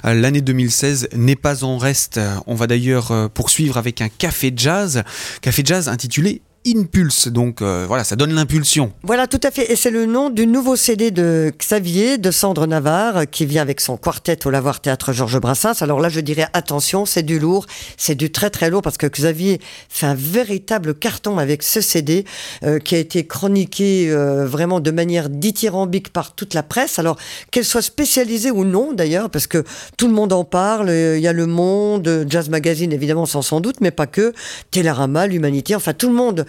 Euh, 0.05 0.15
L'année 0.15 0.41
2016 0.41 1.09
n'est 1.15 1.37
pas 1.37 1.65
en 1.65 1.79
reste. 1.79 2.21
On 2.47 2.55
va 2.55 2.67
d'ailleurs 2.67 3.11
euh, 3.11 3.29
poursuivre 3.31 3.77
avec 3.77 4.01
un 4.01 4.09
café 4.09 4.53
jazz, 4.55 5.03
café 5.41 5.63
jazz 5.65 5.89
intitulé 5.89 6.43
Impulse. 6.67 7.29
Donc 7.29 7.63
euh, 7.63 7.87
voilà, 7.89 8.05
ça 8.05 8.17
donne 8.17 8.35
l'impulsion. 8.35 8.93
Voilà, 9.03 9.27
tout 9.27 9.41
à 9.43 9.51
fait. 9.51 9.73
Et 9.73 9.77
c'est 9.77 9.91
le 9.91 10.05
nom 10.05 10.29
du 10.29 10.47
nouveau 10.47 10.77
CD 10.77 11.11
de 11.11 11.53
Xavier 11.59 12.19
de 12.19 12.31
Sandre 12.31 12.67
Navarre 12.67 13.23
qui 13.31 13.47
vient 13.47 13.63
avec 13.63 13.81
son 13.81 13.97
quartet 13.97 14.47
au 14.47 14.51
Lavoir 14.51 14.81
Théâtre 14.81 15.15
Georges 15.15 15.41
Brassens. 15.41 15.81
Alors 15.81 16.01
là, 16.01 16.11
je 16.11 16.21
dirais 16.21 16.47
attention, 16.53 17.07
c'est 17.07 17.23
du 17.23 17.39
lourd, 17.39 17.65
c'est 17.97 18.15
du 18.15 18.31
très 18.31 18.51
très 18.51 18.69
lourd 18.69 18.83
parce 18.83 18.99
que 18.99 19.07
Xavier 19.07 19.59
fait 19.89 20.05
un 20.05 20.15
véritable 20.15 20.95
carton 20.95 21.39
avec 21.39 21.63
ce 21.63 21.81
CD 21.81 22.27
euh, 22.63 22.79
qui 22.79 22.95
a 22.95 22.99
été 22.99 23.27
chroniqué 23.27 24.11
euh, 24.11 24.47
vraiment 24.47 24.81
de 24.81 24.91
manière 24.91 25.31
dithyrambique 25.31 26.13
par 26.13 26.35
toute 26.35 26.53
la 26.53 26.63
presse. 26.63 26.99
Alors 26.99 27.17
qu'elle 27.51 27.65
soit 27.65 27.81
spécialisée 27.81 28.51
ou 28.51 28.67
non 28.67 28.93
d'ailleurs, 28.93 29.31
parce 29.31 29.47
que 29.47 29.65
tout 29.97 30.09
le 30.09 30.15
monde 30.15 30.35
en 30.35 30.45
parle. 30.45 30.91
Il 30.91 31.21
y 31.21 31.29
a 31.29 31.33
Le 31.33 31.47
Monde, 31.47 32.27
Jazz 32.29 32.51
Magazine 32.51 32.93
évidemment 32.93 33.25
sans 33.25 33.41
sans 33.41 33.61
doute, 33.61 33.77
mais 33.81 33.91
pas 33.91 34.07
que. 34.07 34.35
Télérama, 34.71 35.27
l'Humanité, 35.27 35.75
enfin 35.75 35.95
tout 35.95 36.09
le 36.09 36.15
monde 36.15 36.45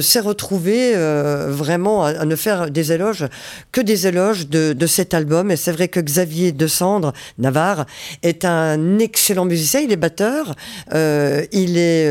s'est 0.00 0.20
retrouvé 0.20 0.94
vraiment 0.94 2.04
à, 2.04 2.24
ne 2.24 2.36
faire 2.36 2.70
des 2.70 2.92
éloges 2.92 3.26
que 3.72 3.80
des 3.80 4.06
éloges 4.06 4.48
de, 4.48 4.72
de 4.72 4.86
cet 4.86 5.14
album. 5.14 5.50
Et 5.50 5.56
c'est 5.56 5.72
vrai 5.72 5.88
que 5.88 6.00
Xavier 6.00 6.52
De 6.52 6.66
Navarre, 7.38 7.86
est 8.22 8.44
un 8.44 8.98
excellent 8.98 9.44
musicien. 9.44 9.80
Il 9.80 9.92
est 9.92 9.96
batteur, 9.96 10.54
il 10.92 11.78
est 11.78 12.10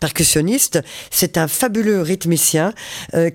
percussionniste. 0.00 0.80
C'est 1.10 1.38
un 1.38 1.48
fabuleux 1.48 2.02
rythmicien 2.02 2.72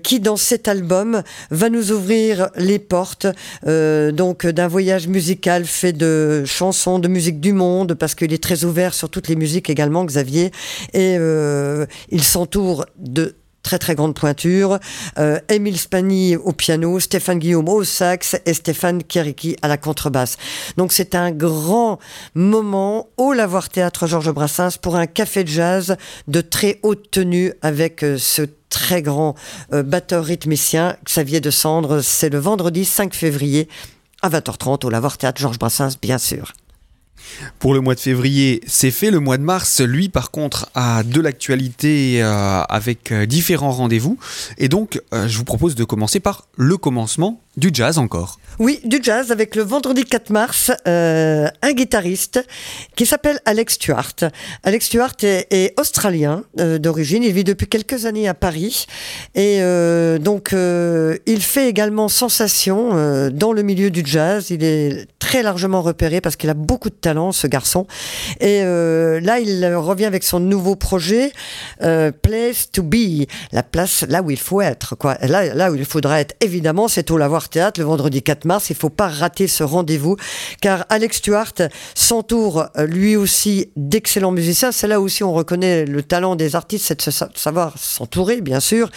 qui, 0.02 0.20
dans 0.20 0.36
cet 0.36 0.68
album, 0.68 1.22
va 1.50 1.70
nous 1.70 1.92
ouvrir 1.92 2.48
les 2.56 2.78
portes 2.78 3.26
donc 3.66 4.46
d'un 4.46 4.68
voyage 4.68 5.08
musical 5.08 5.64
fait 5.64 5.92
de 5.92 6.44
chansons, 6.44 6.98
de 6.98 7.08
musique 7.08 7.40
du 7.40 7.52
monde, 7.52 7.94
parce 7.94 8.14
qu'il 8.14 8.32
est 8.32 8.42
très 8.42 8.64
ouvert 8.64 8.94
sur 8.94 9.08
toutes 9.08 9.28
les 9.28 9.36
musiques 9.36 9.70
également, 9.70 10.04
Xavier. 10.04 10.50
Et 10.92 11.16
euh, 11.18 11.86
il 12.10 12.22
s'entoure 12.22 12.86
de 13.12 13.36
très 13.62 13.78
très 13.78 13.94
grande 13.94 14.14
pointure. 14.14 14.78
Euh, 15.18 15.38
Émile 15.48 15.78
Spani 15.78 16.36
au 16.36 16.52
piano, 16.52 16.98
Stéphane 17.00 17.38
Guillaume 17.38 17.68
au 17.68 17.84
sax 17.84 18.36
et 18.44 18.54
Stéphane 18.54 19.02
Kieriki 19.02 19.56
à 19.62 19.68
la 19.68 19.76
contrebasse. 19.76 20.36
Donc 20.76 20.92
c'est 20.92 21.14
un 21.14 21.30
grand 21.30 21.98
moment 22.34 23.08
au 23.16 23.32
Lavoir 23.32 23.68
Théâtre 23.68 24.06
Georges 24.06 24.32
Brassens 24.32 24.78
pour 24.80 24.96
un 24.96 25.06
café 25.06 25.44
de 25.44 25.48
jazz 25.48 25.96
de 26.28 26.40
très 26.40 26.80
haute 26.82 27.10
tenue 27.10 27.52
avec 27.62 28.02
euh, 28.02 28.18
ce 28.18 28.42
très 28.68 29.02
grand 29.02 29.34
euh, 29.72 29.82
batteur 29.82 30.24
rythmicien 30.24 30.96
Xavier 31.04 31.40
de 31.40 31.50
Cendre. 31.50 32.00
C'est 32.00 32.30
le 32.30 32.38
vendredi 32.38 32.84
5 32.84 33.14
février 33.14 33.68
à 34.22 34.28
20h30 34.28 34.86
au 34.86 34.90
Lavoir 34.90 35.18
Théâtre 35.18 35.40
Georges 35.40 35.58
Brassens, 35.58 35.96
bien 36.00 36.18
sûr. 36.18 36.52
Pour 37.58 37.74
le 37.74 37.80
mois 37.80 37.94
de 37.94 38.00
février, 38.00 38.60
c'est 38.66 38.90
fait. 38.90 39.10
Le 39.10 39.20
mois 39.20 39.38
de 39.38 39.42
mars, 39.42 39.80
lui, 39.80 40.08
par 40.08 40.30
contre, 40.30 40.68
a 40.74 41.02
de 41.02 41.20
l'actualité 41.20 42.22
euh, 42.22 42.62
avec 42.62 43.12
euh, 43.12 43.26
différents 43.26 43.72
rendez-vous. 43.72 44.18
Et 44.58 44.68
donc, 44.68 45.00
euh, 45.12 45.28
je 45.28 45.38
vous 45.38 45.44
propose 45.44 45.74
de 45.74 45.84
commencer 45.84 46.20
par 46.20 46.46
le 46.56 46.76
commencement 46.76 47.40
du 47.56 47.70
jazz 47.72 47.98
encore. 47.98 48.38
Oui, 48.58 48.80
du 48.84 49.00
jazz 49.02 49.30
avec 49.30 49.56
le 49.56 49.62
vendredi 49.62 50.04
4 50.04 50.30
mars, 50.30 50.70
euh, 50.86 51.48
un 51.62 51.72
guitariste 51.72 52.44
qui 52.96 53.06
s'appelle 53.06 53.40
Alex 53.44 53.74
Stewart. 53.74 54.14
Alex 54.62 54.86
Stewart 54.86 55.16
est, 55.22 55.78
australien 55.80 56.44
euh, 56.60 56.78
d'origine, 56.78 57.22
il 57.22 57.32
vit 57.32 57.44
depuis 57.44 57.66
quelques 57.66 58.06
années 58.06 58.28
à 58.28 58.34
Paris 58.34 58.86
et 59.34 59.58
euh, 59.60 60.18
donc 60.18 60.52
il 60.52 61.42
fait 61.42 61.68
également 61.68 62.08
sensation 62.08 63.30
dans 63.30 63.52
le 63.52 63.62
milieu 63.62 63.90
du 63.90 64.02
jazz. 64.04 64.50
Il 64.50 64.64
est 64.64 65.06
très 65.18 65.42
largement 65.42 65.82
repéré 65.82 66.20
parce 66.20 66.36
qu'il 66.36 66.50
a 66.50 66.54
beaucoup 66.54 66.90
de 66.90 66.94
talent, 66.94 67.32
ce 67.32 67.46
garçon. 67.46 67.86
Et 68.40 68.62
là, 68.62 69.40
il 69.40 69.74
revient 69.74 70.04
avec 70.04 70.24
son 70.24 70.40
nouveau 70.40 70.76
projet, 70.76 71.32
Place 71.80 72.70
to 72.70 72.82
Be, 72.82 73.26
la 73.52 73.62
place 73.62 74.04
là 74.08 74.22
où 74.22 74.30
il 74.30 74.38
faut 74.38 74.60
être. 74.60 74.94
Quoi. 74.96 75.16
Là, 75.22 75.54
là 75.54 75.70
où 75.70 75.74
il 75.74 75.84
faudra 75.84 76.20
être, 76.20 76.34
évidemment, 76.40 76.88
c'est 76.88 77.10
au 77.10 77.16
Lavoir 77.16 77.41
Théâtre 77.48 77.80
le 77.80 77.86
vendredi 77.86 78.22
4 78.22 78.44
mars. 78.44 78.70
Il 78.70 78.76
faut 78.76 78.90
pas 78.90 79.08
rater 79.08 79.48
ce 79.48 79.62
rendez-vous 79.62 80.16
car 80.60 80.84
Alex 80.88 81.18
Stewart 81.18 81.52
s'entoure 81.94 82.66
euh, 82.76 82.86
lui 82.86 83.16
aussi 83.16 83.70
d'excellents 83.76 84.32
musiciens. 84.32 84.72
C'est 84.72 84.88
là 84.88 85.00
aussi 85.00 85.24
on 85.24 85.32
reconnaît 85.32 85.84
le 85.84 86.02
talent 86.02 86.36
des 86.36 86.56
artistes, 86.56 86.86
c'est 86.86 87.06
de 87.06 87.38
savoir 87.38 87.74
s'entourer, 87.78 88.40
bien 88.40 88.60
sûr, 88.60 88.90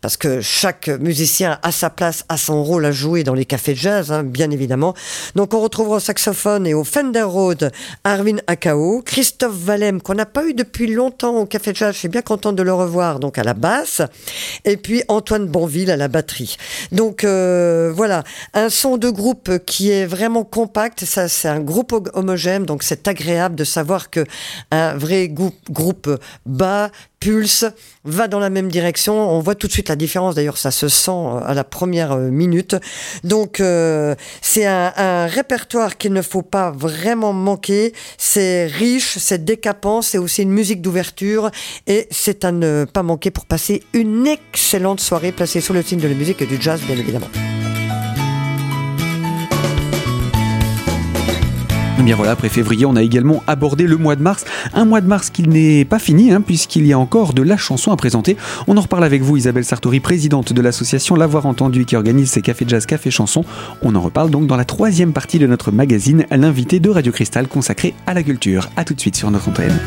parce 0.00 0.16
que 0.16 0.40
chaque 0.40 0.88
musicien 0.88 1.58
a 1.62 1.72
sa 1.72 1.90
place, 1.90 2.24
a 2.28 2.36
son 2.36 2.62
rôle 2.62 2.84
à 2.84 2.92
jouer 2.92 3.24
dans 3.24 3.34
les 3.34 3.44
cafés 3.44 3.72
de 3.72 3.78
jazz, 3.78 4.12
hein, 4.12 4.22
bien 4.22 4.50
évidemment. 4.50 4.94
Donc 5.34 5.54
on 5.54 5.60
retrouve 5.60 5.90
au 5.90 6.00
saxophone 6.00 6.66
et 6.66 6.74
au 6.74 6.84
Fender 6.84 7.22
Road 7.22 7.72
Arvin 8.04 8.38
Akao, 8.46 9.02
Christophe 9.04 9.54
Valem 9.54 10.00
qu'on 10.00 10.14
n'a 10.14 10.26
pas 10.26 10.44
eu 10.44 10.54
depuis 10.54 10.92
longtemps 10.92 11.36
au 11.36 11.46
café 11.46 11.72
de 11.72 11.76
jazz. 11.76 11.94
Je 11.94 11.98
suis 12.00 12.08
bien 12.08 12.22
content 12.22 12.52
de 12.52 12.62
le 12.62 12.72
revoir, 12.72 13.20
donc 13.20 13.38
à 13.38 13.44
la 13.44 13.54
basse, 13.54 14.02
et 14.64 14.76
puis 14.76 15.02
Antoine 15.08 15.46
Bonville 15.46 15.90
à 15.90 15.96
la 15.96 16.08
batterie. 16.08 16.56
Donc 16.90 17.24
euh, 17.24 17.91
voilà, 17.92 18.24
un 18.54 18.68
son 18.68 18.96
de 18.96 19.10
groupe 19.10 19.58
qui 19.66 19.90
est 19.90 20.06
vraiment 20.06 20.44
compact. 20.44 21.04
Ça, 21.04 21.28
c'est 21.28 21.48
un 21.48 21.60
groupe 21.60 21.94
homogène, 22.14 22.64
donc 22.64 22.82
c'est 22.82 23.06
agréable 23.08 23.54
de 23.54 23.64
savoir 23.64 24.10
que 24.10 24.24
un 24.70 24.94
vrai 24.96 25.28
groupe 25.28 26.10
bas, 26.46 26.90
pulse, 27.22 27.64
va 28.04 28.26
dans 28.26 28.40
la 28.40 28.50
même 28.50 28.68
direction. 28.68 29.14
On 29.14 29.38
voit 29.38 29.54
tout 29.54 29.68
de 29.68 29.72
suite 29.72 29.88
la 29.88 29.96
différence. 29.96 30.34
D'ailleurs, 30.34 30.58
ça 30.58 30.72
se 30.72 30.88
sent 30.88 31.10
euh, 31.10 31.40
à 31.44 31.54
la 31.54 31.62
première 31.62 32.12
euh, 32.12 32.30
minute. 32.30 32.74
Donc, 33.22 33.60
euh, 33.60 34.16
c'est 34.40 34.66
un, 34.66 35.26
répertoire 35.26 35.96
qu'il 35.98 36.12
ne 36.12 36.22
faut 36.22 36.42
pas 36.42 36.72
vraiment 36.72 37.32
manquer. 37.32 37.92
C'est 38.18 38.66
riche, 38.66 39.18
c'est 39.18 39.44
décapant, 39.44 40.02
c'est 40.02 40.18
aussi 40.18 40.42
une 40.42 40.50
musique 40.50 40.82
d'ouverture 40.82 41.50
et 41.86 42.08
c'est 42.10 42.44
à 42.44 42.50
ne 42.50 42.84
pas 42.92 43.04
manquer 43.04 43.30
pour 43.30 43.46
passer 43.46 43.84
une 43.92 44.26
excellente 44.26 45.00
soirée 45.00 45.32
placée 45.32 45.60
sous 45.60 45.72
le 45.72 45.82
signe 45.82 46.00
de 46.00 46.08
la 46.08 46.14
musique 46.14 46.42
et 46.42 46.46
du 46.46 46.60
jazz, 46.60 46.80
bien 46.82 46.96
évidemment. 46.96 47.28
Eh 52.02 52.04
bien 52.04 52.16
voilà, 52.16 52.32
après 52.32 52.48
février, 52.48 52.84
on 52.84 52.96
a 52.96 53.02
également 53.04 53.44
abordé 53.46 53.86
le 53.86 53.96
mois 53.96 54.16
de 54.16 54.22
mars. 54.22 54.44
Un 54.74 54.84
mois 54.84 55.00
de 55.00 55.06
mars 55.06 55.30
qui 55.30 55.44
n'est 55.44 55.84
pas 55.84 56.00
fini, 56.00 56.32
hein, 56.32 56.40
puisqu'il 56.40 56.84
y 56.84 56.92
a 56.92 56.98
encore 56.98 57.32
de 57.32 57.42
la 57.42 57.56
chanson 57.56 57.92
à 57.92 57.96
présenter. 57.96 58.36
On 58.66 58.76
en 58.76 58.80
reparle 58.80 59.04
avec 59.04 59.22
vous, 59.22 59.36
Isabelle 59.36 59.64
Sartori, 59.64 60.00
présidente 60.00 60.52
de 60.52 60.60
l'association 60.60 61.14
L'avoir 61.14 61.46
entendu, 61.46 61.84
qui 61.84 61.94
organise 61.94 62.32
ses 62.32 62.42
cafés 62.42 62.64
jazz, 62.66 62.86
café 62.86 63.12
chanson. 63.12 63.44
On 63.82 63.94
en 63.94 64.00
reparle 64.00 64.30
donc 64.30 64.48
dans 64.48 64.56
la 64.56 64.64
troisième 64.64 65.12
partie 65.12 65.38
de 65.38 65.46
notre 65.46 65.70
magazine, 65.70 66.26
l'invité 66.32 66.80
de 66.80 66.90
Radio 66.90 67.12
Cristal 67.12 67.46
consacré 67.46 67.94
à 68.04 68.14
la 68.14 68.24
culture. 68.24 68.68
A 68.76 68.84
tout 68.84 68.94
de 68.94 69.00
suite 69.00 69.14
sur 69.14 69.30
notre 69.30 69.50
antenne. 69.50 69.78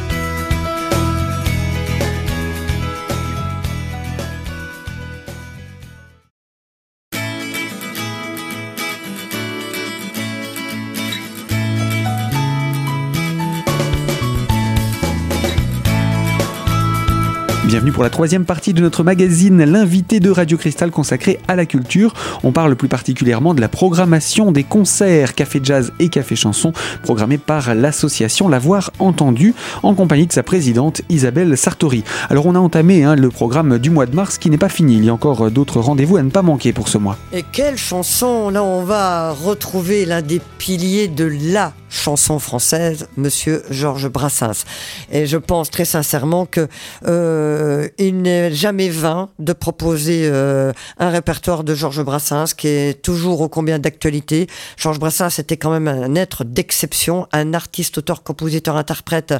Bienvenue 17.65 17.91
pour 17.91 18.03
la 18.03 18.12
troisième 18.12 18.45
partie 18.45 18.75
de 18.75 18.81
notre 18.81 19.03
magazine, 19.03 19.63
l'invité 19.63 20.19
de 20.19 20.29
Radio 20.29 20.55
Cristal 20.55 20.91
consacré 20.91 21.39
à 21.48 21.55
la 21.55 21.65
culture. 21.65 22.13
On 22.43 22.51
parle 22.51 22.75
plus 22.75 22.88
particulièrement 22.88 23.55
de 23.55 23.62
la 23.62 23.69
programmation 23.69 24.51
des 24.51 24.63
concerts 24.63 25.34
Café 25.34 25.60
Jazz 25.63 25.91
et 25.98 26.10
Café 26.10 26.36
Chanson 26.36 26.74
programmés 27.01 27.39
par 27.39 27.74
l'association 27.74 28.50
L'avoir 28.50 28.91
entendu 29.00 29.55
en 29.81 29.95
compagnie 29.95 30.27
de 30.27 30.31
sa 30.31 30.43
présidente 30.43 31.01
Isabelle 31.10 31.57
Sartori. 31.57 32.03
Alors 32.29 32.45
on 32.45 32.53
a 32.53 32.60
entamé 32.60 33.03
hein, 33.03 33.15
le 33.15 33.29
programme 33.29 33.79
du 33.79 33.89
mois 33.89 34.05
de 34.05 34.15
mars 34.15 34.38
qui 34.38 34.51
n'est 34.51 34.60
pas 34.60 34.69
fini. 34.69 34.98
Il 34.98 35.05
y 35.05 35.10
a 35.10 35.13
encore 35.13 35.50
d'autres 35.50 35.79
rendez-vous 35.79 36.17
à 36.17 36.22
ne 36.22 36.29
pas 36.29 36.43
manquer 36.43 36.72
pour 36.72 36.88
ce 36.88 37.00
mois. 37.00 37.17
Et 37.34 37.43
quelle 37.51 37.77
chanson? 37.77 38.51
Là 38.51 38.63
on 38.63 38.84
va 38.84 39.31
retrouver 39.31 40.05
l'un 40.05 40.22
des 40.22 40.39
piliers 40.60 41.07
de 41.07 41.25
la 41.51 41.74
chanson 41.96 42.40
française, 42.40 43.08
Monsieur 43.18 43.64
Georges 43.70 44.10
Brassens. 44.10 44.66
Et 45.12 45.25
je 45.25 45.38
pense 45.38 45.72
très 45.72 45.86
sincèrement 45.86 46.46
que 46.46 46.68
euh, 47.08 47.88
il 47.98 48.22
n'est 48.22 48.54
jamais 48.54 48.90
vain 48.90 49.30
de 49.40 49.54
proposer 49.54 50.24
euh, 50.25 50.74
un 50.98 51.10
répertoire 51.10 51.64
de 51.64 51.74
Georges 51.74 52.04
Brassens 52.04 52.54
qui 52.56 52.68
est 52.68 53.02
toujours 53.02 53.42
au 53.42 53.50
combien 53.50 53.80
d'actualité. 53.80 54.48
Georges 54.78 55.00
Brassens 55.00 55.40
était 55.40 55.58
quand 55.58 55.72
même 55.72 55.88
un 55.88 56.16
être 56.16 56.44
d'exception, 56.44 57.28
un 57.32 57.54
artiste, 57.54 57.98
auteur, 57.98 58.24
compositeur, 58.24 58.75
interprète 58.75 59.34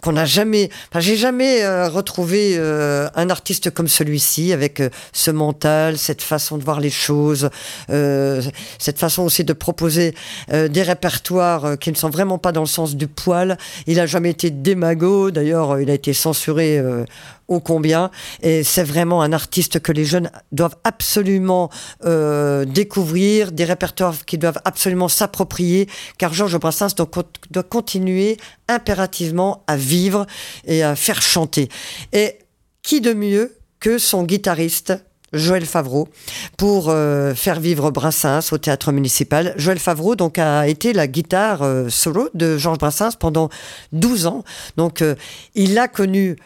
qu'on 0.00 0.12
n'a 0.12 0.24
jamais. 0.24 0.70
Enfin, 0.90 1.00
j'ai 1.00 1.16
jamais 1.16 1.64
euh, 1.64 1.88
retrouvé 1.88 2.56
un 2.56 3.30
artiste 3.30 3.70
comme 3.70 3.88
celui-ci 3.88 4.52
avec 4.52 4.82
ce 5.12 5.30
mental, 5.30 5.98
cette 5.98 6.22
façon 6.22 6.56
de 6.56 6.64
voir 6.64 6.80
les 6.80 6.90
choses, 6.90 7.50
cette 7.88 8.98
façon 8.98 9.22
aussi 9.22 9.44
de 9.44 9.52
proposer 9.52 10.14
des 10.50 10.82
répertoires 10.82 11.78
qui 11.78 11.90
ne 11.90 11.95
sont 11.96 12.10
vraiment 12.10 12.38
pas 12.38 12.52
dans 12.52 12.60
le 12.60 12.66
sens 12.66 12.96
du 12.96 13.08
poil. 13.08 13.58
Il 13.86 14.00
a 14.00 14.06
jamais 14.06 14.30
été 14.30 14.50
démago. 14.50 15.30
D'ailleurs, 15.30 15.80
il 15.80 15.90
a 15.90 15.94
été 15.94 16.12
censuré 16.12 16.78
euh, 16.78 17.04
ô 17.48 17.60
combien. 17.60 18.10
Et 18.42 18.62
c'est 18.62 18.84
vraiment 18.84 19.22
un 19.22 19.32
artiste 19.32 19.80
que 19.80 19.92
les 19.92 20.04
jeunes 20.04 20.30
doivent 20.52 20.76
absolument 20.84 21.70
euh, 22.04 22.64
découvrir, 22.64 23.52
des 23.52 23.64
répertoires 23.64 24.24
qu'ils 24.24 24.38
doivent 24.38 24.60
absolument 24.64 25.08
s'approprier, 25.08 25.88
car 26.18 26.32
Georges 26.32 26.58
Brassens 26.58 26.94
doit 26.96 27.62
continuer 27.62 28.36
impérativement 28.68 29.62
à 29.66 29.76
vivre 29.76 30.26
et 30.66 30.82
à 30.82 30.96
faire 30.96 31.22
chanter. 31.22 31.68
Et 32.12 32.38
qui 32.82 33.00
de 33.00 33.12
mieux 33.12 33.56
que 33.80 33.98
son 33.98 34.22
guitariste 34.22 34.94
Joël 35.32 35.66
Favreau 35.66 36.08
pour 36.56 36.88
euh, 36.88 37.34
faire 37.34 37.60
vivre 37.60 37.90
Brassens 37.90 38.52
au 38.52 38.58
théâtre 38.58 38.92
municipal. 38.92 39.54
Joël 39.56 39.78
Favreau 39.78 40.16
donc 40.16 40.38
a 40.38 40.68
été 40.68 40.92
la 40.92 41.06
guitare 41.08 41.62
euh, 41.62 41.88
solo 41.88 42.28
de 42.34 42.56
Georges 42.56 42.78
Brassens 42.78 43.16
pendant 43.18 43.48
12 43.92 44.26
ans. 44.26 44.44
Donc 44.76 45.02
euh, 45.02 45.14
il 45.54 45.78
a 45.78 45.88
connu 45.88 46.36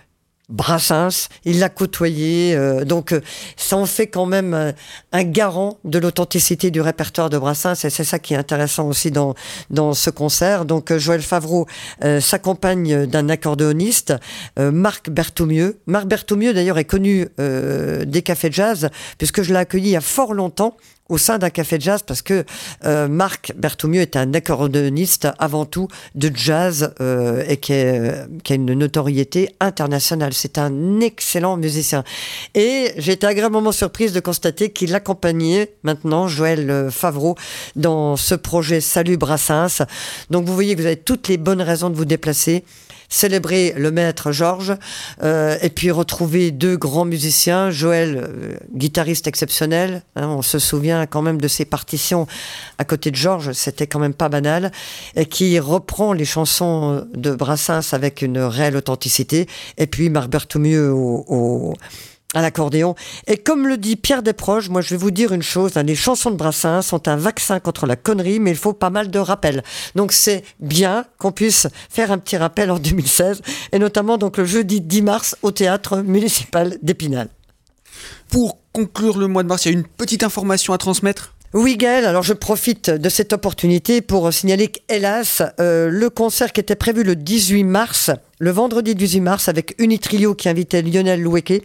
Brassens, 0.50 1.28
il 1.44 1.60
l'a 1.60 1.68
côtoyé, 1.68 2.54
euh, 2.54 2.84
donc 2.84 3.12
euh, 3.12 3.20
ça 3.56 3.76
en 3.76 3.86
fait 3.86 4.08
quand 4.08 4.26
même 4.26 4.52
euh, 4.52 4.72
un 5.12 5.22
garant 5.22 5.78
de 5.84 5.98
l'authenticité 5.98 6.70
du 6.70 6.80
répertoire 6.80 7.30
de 7.30 7.38
Brassens, 7.38 7.84
et 7.84 7.90
c'est 7.90 8.04
ça 8.04 8.18
qui 8.18 8.34
est 8.34 8.36
intéressant 8.36 8.88
aussi 8.88 9.10
dans, 9.10 9.34
dans 9.70 9.94
ce 9.94 10.10
concert. 10.10 10.64
Donc 10.64 10.96
Joël 10.96 11.22
Favreau 11.22 11.66
s'accompagne 12.20 13.06
d'un 13.06 13.28
accordéoniste, 13.28 14.14
Marc 14.58 15.10
Berthoumieux. 15.10 15.78
Marc 15.86 16.06
Berthoumieux 16.06 16.52
d'ailleurs 16.52 16.78
est 16.78 16.84
connu 16.84 17.28
des 17.38 18.22
cafés 18.22 18.50
jazz, 18.50 18.90
puisque 19.18 19.42
je 19.42 19.52
l'ai 19.52 19.58
accueilli 19.58 19.88
il 19.88 19.92
y 19.92 19.96
a 19.96 20.00
fort 20.00 20.34
longtemps 20.34 20.76
au 21.10 21.18
sein 21.18 21.38
d'un 21.38 21.50
café 21.50 21.76
jazz 21.78 22.02
parce 22.06 22.22
que 22.22 22.44
euh, 22.86 23.08
Marc 23.08 23.52
Berthoumieux 23.56 24.00
est 24.00 24.16
un 24.16 24.32
accordéoniste 24.32 25.28
avant 25.38 25.66
tout 25.66 25.88
de 26.14 26.30
jazz 26.34 26.94
euh, 27.00 27.44
et 27.46 27.58
qui, 27.58 27.74
qui, 28.44 28.52
a 28.52 28.56
une 28.56 28.72
notoriété 28.72 29.50
internationale. 29.60 30.32
C'est 30.32 30.56
un 30.56 31.00
excellent 31.00 31.56
musicien. 31.56 32.04
Et 32.54 32.92
j'ai 32.96 33.12
été 33.12 33.26
agréablement 33.26 33.72
surprise 33.72 34.12
de 34.12 34.20
constater 34.20 34.70
qu'il 34.70 34.94
accompagnait 34.94 35.74
maintenant 35.82 36.28
Joël 36.28 36.70
euh, 36.70 36.90
Favreau 36.90 37.34
dans 37.76 38.16
ce 38.16 38.34
projet 38.34 38.80
Salut 38.80 39.16
Brassens. 39.16 39.82
Donc 40.30 40.46
vous 40.46 40.54
voyez 40.54 40.74
que 40.74 40.80
vous 40.80 40.86
avez 40.86 40.96
toutes 40.96 41.28
les 41.28 41.36
bonnes 41.36 41.62
raisons 41.62 41.90
de 41.90 41.96
vous 41.96 42.04
déplacer 42.04 42.64
célébrer 43.10 43.74
le 43.76 43.90
maître 43.90 44.32
Georges 44.32 44.74
euh, 45.22 45.58
et 45.60 45.68
puis 45.68 45.90
retrouver 45.90 46.52
deux 46.52 46.76
grands 46.76 47.04
musiciens, 47.04 47.70
Joël, 47.70 48.16
euh, 48.16 48.56
guitariste 48.74 49.26
exceptionnel, 49.26 50.02
hein, 50.16 50.28
on 50.28 50.42
se 50.42 50.58
souvient 50.58 51.04
quand 51.06 51.20
même 51.20 51.40
de 51.40 51.48
ses 51.48 51.66
partitions 51.66 52.26
à 52.78 52.84
côté 52.84 53.10
de 53.10 53.16
Georges, 53.16 53.52
c'était 53.52 53.86
quand 53.86 53.98
même 53.98 54.14
pas 54.14 54.28
banal, 54.28 54.70
et 55.16 55.26
qui 55.26 55.58
reprend 55.58 56.12
les 56.12 56.24
chansons 56.24 57.06
de 57.12 57.34
Brassens 57.34 57.92
avec 57.92 58.22
une 58.22 58.38
réelle 58.38 58.76
authenticité, 58.76 59.46
et 59.76 59.86
puis 59.86 60.08
Marc 60.08 60.30
Berthoumieux 60.30 60.92
au, 60.92 61.24
au 61.26 61.74
à 62.34 62.42
l'accordéon. 62.42 62.94
Et 63.26 63.36
comme 63.36 63.66
le 63.66 63.76
dit 63.76 63.96
Pierre 63.96 64.22
Desproges, 64.22 64.68
moi 64.68 64.82
je 64.82 64.90
vais 64.90 64.96
vous 64.96 65.10
dire 65.10 65.32
une 65.32 65.42
chose, 65.42 65.76
hein, 65.76 65.82
les 65.82 65.96
chansons 65.96 66.30
de 66.30 66.36
Brassens 66.36 66.82
sont 66.82 67.08
un 67.08 67.16
vaccin 67.16 67.60
contre 67.60 67.86
la 67.86 67.96
connerie, 67.96 68.38
mais 68.38 68.50
il 68.50 68.56
faut 68.56 68.72
pas 68.72 68.90
mal 68.90 69.10
de 69.10 69.18
rappels. 69.18 69.62
Donc 69.94 70.12
c'est 70.12 70.44
bien 70.60 71.04
qu'on 71.18 71.32
puisse 71.32 71.66
faire 71.88 72.12
un 72.12 72.18
petit 72.18 72.36
rappel 72.36 72.70
en 72.70 72.78
2016, 72.80 73.42
et 73.72 73.78
notamment 73.78 74.18
donc 74.18 74.36
le 74.36 74.44
jeudi 74.44 74.80
10 74.80 75.02
mars 75.02 75.36
au 75.42 75.50
théâtre 75.50 75.98
municipal 75.98 76.78
d'Épinal. 76.82 77.28
Pour 78.28 78.58
conclure 78.72 79.18
le 79.18 79.26
mois 79.26 79.42
de 79.42 79.48
mars, 79.48 79.64
il 79.64 79.72
y 79.72 79.74
a 79.74 79.78
une 79.78 79.86
petite 79.86 80.22
information 80.22 80.72
à 80.72 80.78
transmettre? 80.78 81.34
Oui, 81.52 81.76
Gaël, 81.76 82.04
alors 82.04 82.22
je 82.22 82.32
profite 82.32 82.90
de 82.90 83.08
cette 83.08 83.32
opportunité 83.32 84.02
pour 84.02 84.32
signaler 84.32 84.68
qu'hélas, 84.68 85.42
euh, 85.58 85.88
le 85.90 86.08
concert 86.08 86.52
qui 86.52 86.60
était 86.60 86.76
prévu 86.76 87.02
le 87.02 87.16
18 87.16 87.64
mars 87.64 88.12
le 88.40 88.50
vendredi 88.50 88.94
18 88.94 89.20
mars 89.20 89.48
avec 89.48 89.74
Unitrio 89.78 90.34
qui 90.34 90.48
invitait 90.48 90.80
Lionel 90.82 91.20
Loueke. 91.20 91.62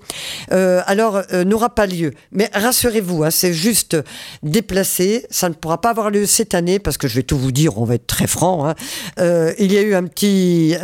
Euh, 0.51 0.81
alors, 0.85 1.21
euh, 1.31 1.45
n'aura 1.45 1.73
pas 1.73 1.87
lieu. 1.87 2.11
Mais 2.33 2.49
rassurez-vous, 2.53 3.23
hein, 3.23 3.31
c'est 3.31 3.53
juste 3.53 3.97
déplacé. 4.43 5.25
Ça 5.29 5.47
ne 5.47 5.53
pourra 5.53 5.79
pas 5.79 5.89
avoir 5.89 6.11
lieu 6.11 6.25
cette 6.25 6.53
année 6.53 6.79
parce 6.79 6.97
que 6.97 7.07
je 7.07 7.15
vais 7.15 7.23
tout 7.23 7.37
vous 7.37 7.53
dire, 7.53 7.77
on 7.77 7.85
va 7.85 7.95
être 7.95 8.07
très 8.07 8.27
franc. 8.27 8.67
Hein. 8.67 8.75
Euh, 9.19 9.53
il 9.57 9.71
y 9.71 9.77
a 9.77 9.81
eu 9.81 9.95
un 9.95 10.03
petit, 10.03 10.75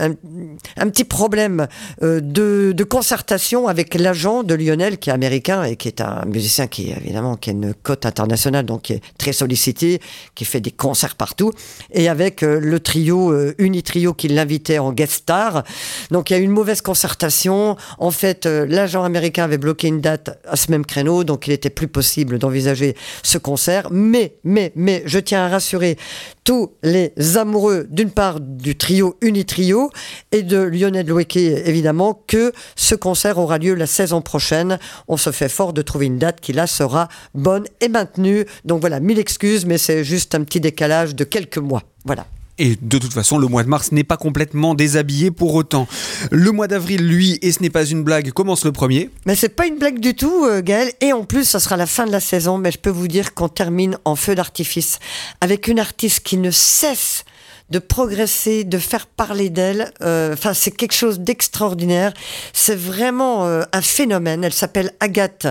un, 0.78 0.90
petit 0.90 1.04
problème 1.04 1.68
euh, 2.02 2.22
de, 2.22 2.72
de, 2.72 2.84
concertation 2.86 3.68
avec 3.68 3.94
l'agent 3.96 4.44
de 4.44 4.56
Lionel 4.56 4.98
qui 4.98 5.10
est 5.10 5.14
américain 5.14 5.64
et 5.64 5.76
qui 5.76 5.90
est 5.90 6.00
un 6.00 6.24
musicien 6.26 6.68
qui, 6.68 6.92
évidemment, 6.92 7.36
qui 7.36 7.50
a 7.50 7.54
une 7.54 7.74
cote 7.74 8.06
internationale, 8.06 8.66
donc 8.66 8.84
qui 8.84 8.94
est 8.94 9.02
très 9.18 9.34
sollicité, 9.34 10.00
qui 10.36 10.46
fait 10.46 10.62
des 10.62 10.72
concerts 10.72 11.16
partout. 11.16 11.52
Et 11.92 12.08
avec 12.08 12.44
euh, 12.44 12.62
le 12.62 12.80
trio 12.80 13.34
Unitrio 13.58 14.14
qui 14.14 14.30
l'invitait 14.30 14.80
en 14.80 14.94
guest 14.94 15.12
star. 15.12 15.64
Donc 16.12 16.30
il 16.30 16.34
y 16.34 16.36
a 16.36 16.40
eu 16.40 16.44
une 16.44 16.52
mauvaise 16.52 16.82
concertation. 16.82 17.78
En 18.00 18.12
fait, 18.12 18.46
euh, 18.46 18.66
l'agent 18.68 19.04
américain 19.04 19.44
avait 19.44 19.58
bloqué 19.58 19.88
une 19.88 20.02
date 20.02 20.40
à 20.46 20.56
ce 20.56 20.72
même 20.72 20.86
créneau, 20.86 21.24
donc 21.24 21.48
il 21.48 21.54
était 21.54 21.70
plus 21.70 21.88
possible 21.88 22.40
d'envisager 22.40 22.96
ce 23.24 23.38
concert. 23.38 23.88
Mais, 23.92 24.36
mais, 24.44 24.72
mais, 24.76 25.04
je 25.06 25.20
tiens 25.20 25.46
à 25.46 25.50
rassurer 25.50 25.98
tous 26.44 26.72
les 26.82 27.14
amoureux, 27.38 27.88
d'une 27.90 28.10
part 28.10 28.40
du 28.40 28.76
trio 28.76 29.16
Unitrio 29.22 29.92
et 30.32 30.42
de 30.42 30.58
Lionel 30.58 31.06
Loueke, 31.06 31.38
évidemment, 31.38 32.24
que 32.28 32.52
ce 32.76 32.96
concert 32.96 33.38
aura 33.38 33.58
lieu 33.58 33.76
la 33.76 33.86
saison 33.86 34.22
prochaine. 34.22 34.80
On 35.08 35.18
se 35.18 35.32
fait 35.32 35.50
fort 35.50 35.74
de 35.74 35.82
trouver 35.82 36.08
une 36.08 36.18
date 36.18 36.42
qui 36.42 36.54
là 36.54 36.68
sera 36.68 37.10
bonne 37.36 37.66
et 37.80 37.90
maintenue. 37.90 38.46
Donc 38.66 38.82
voilà, 38.82 39.00
mille 39.00 39.20
excuses, 39.20 39.66
mais 39.66 39.78
c'est 39.78 40.04
juste 40.04 40.36
un 40.36 40.44
petit 40.44 40.60
décalage 40.60 41.16
de 41.16 41.24
quelques 41.24 41.58
mois. 41.58 41.84
Voilà. 42.06 42.26
Et 42.64 42.78
de 42.80 43.00
toute 43.00 43.12
façon, 43.12 43.40
le 43.40 43.48
mois 43.48 43.64
de 43.64 43.70
mars 43.70 43.92
n'est 43.92 44.04
pas 44.04 44.18
complètement 44.18 44.76
déshabillé 44.76 45.32
pour 45.32 45.56
autant. 45.56 45.88
Le 46.30 46.52
mois 46.52 46.68
d'avril, 46.68 47.08
lui, 47.08 47.40
et 47.42 47.52
ce 47.52 47.60
n'est 47.60 47.72
pas 47.72 47.86
une 47.86 48.04
blague, 48.04 48.30
commence 48.34 48.66
le 48.66 48.72
premier. 48.72 49.10
Mais 49.26 49.34
c'est 49.34 49.50
pas 49.50 49.66
une 49.66 49.80
blague 49.80 50.00
du 50.00 50.14
tout, 50.14 50.46
euh, 50.46 50.62
Gaël. 50.62 50.92
Et 51.02 51.12
en 51.12 51.24
plus, 51.24 51.44
ça 51.44 51.60
sera 51.60 51.76
la 51.76 51.88
fin 51.88 52.06
de 52.06 52.12
la 52.12 52.20
saison. 52.20 52.60
Mais 52.60 52.72
je 52.72 52.78
peux 52.78 52.92
vous 52.92 53.08
dire 53.08 53.34
qu'on 53.34 53.50
termine 53.50 53.98
en 54.06 54.16
feu 54.16 54.36
d'artifice 54.36 55.00
avec 55.42 55.68
une 55.68 55.80
artiste 55.80 56.20
qui 56.20 56.38
ne 56.38 56.52
cesse 56.52 57.26
de 57.72 57.80
progresser, 57.80 58.64
de 58.64 58.78
faire 58.78 59.08
parler 59.08 59.50
d'elle. 59.50 59.92
Euh, 60.04 60.34
enfin, 60.34 60.54
c'est 60.54 60.70
quelque 60.70 60.94
chose 60.94 61.20
d'extraordinaire. 61.20 62.14
C'est 62.54 62.76
vraiment 62.76 63.48
euh, 63.48 63.64
un 63.74 63.82
phénomène. 63.82 64.44
Elle 64.44 64.54
s'appelle 64.54 64.92
Agathe 65.00 65.48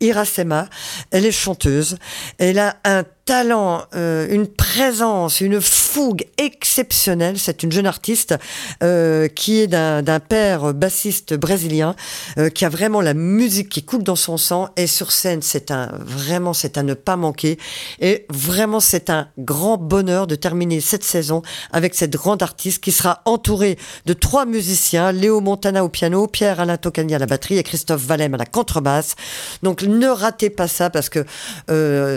Irasema. 0.00 0.68
Elle 1.10 1.26
est 1.26 1.32
chanteuse. 1.32 1.96
Elle 2.38 2.58
a 2.58 2.76
un 2.84 3.04
talent, 3.30 3.82
euh, 3.94 4.26
une 4.28 4.48
présence, 4.48 5.40
une 5.40 5.60
fougue 5.60 6.26
exceptionnelle. 6.36 7.38
C'est 7.38 7.62
une 7.62 7.70
jeune 7.70 7.86
artiste 7.86 8.34
euh, 8.82 9.28
qui 9.28 9.60
est 9.60 9.68
d'un 9.68 10.20
père 10.20 10.74
bassiste 10.74 11.34
brésilien 11.34 11.94
euh, 12.38 12.48
qui 12.48 12.64
a 12.64 12.68
vraiment 12.68 13.00
la 13.00 13.14
musique 13.14 13.68
qui 13.68 13.84
coule 13.84 14.02
dans 14.02 14.16
son 14.16 14.36
sang 14.36 14.70
et 14.76 14.88
sur 14.88 15.12
scène 15.12 15.42
c'est 15.42 15.70
un 15.70 15.92
vraiment 16.00 16.52
c'est 16.52 16.76
à 16.76 16.82
ne 16.82 16.94
pas 16.94 17.16
manquer 17.16 17.58
et 18.00 18.26
vraiment 18.30 18.80
c'est 18.80 19.10
un 19.10 19.28
grand 19.38 19.76
bonheur 19.76 20.26
de 20.26 20.34
terminer 20.34 20.80
cette 20.80 21.04
saison 21.04 21.42
avec 21.72 21.94
cette 21.94 22.12
grande 22.12 22.42
artiste 22.42 22.82
qui 22.82 22.90
sera 22.90 23.22
entourée 23.26 23.78
de 24.06 24.12
trois 24.12 24.44
musiciens 24.44 25.12
Léo 25.12 25.40
Montana 25.40 25.84
au 25.84 25.88
piano, 25.88 26.26
Pierre 26.26 26.58
Alain 26.58 26.76
Tocani 26.78 27.14
à 27.14 27.18
la 27.18 27.26
batterie 27.26 27.58
et 27.58 27.62
Christophe 27.62 28.02
Valem 28.02 28.34
à 28.34 28.38
la 28.38 28.46
contrebasse. 28.46 29.14
Donc 29.62 29.82
ne 29.98 30.08
ratez 30.08 30.50
pas 30.50 30.68
ça 30.68 30.90
parce 30.90 31.08
que 31.08 31.24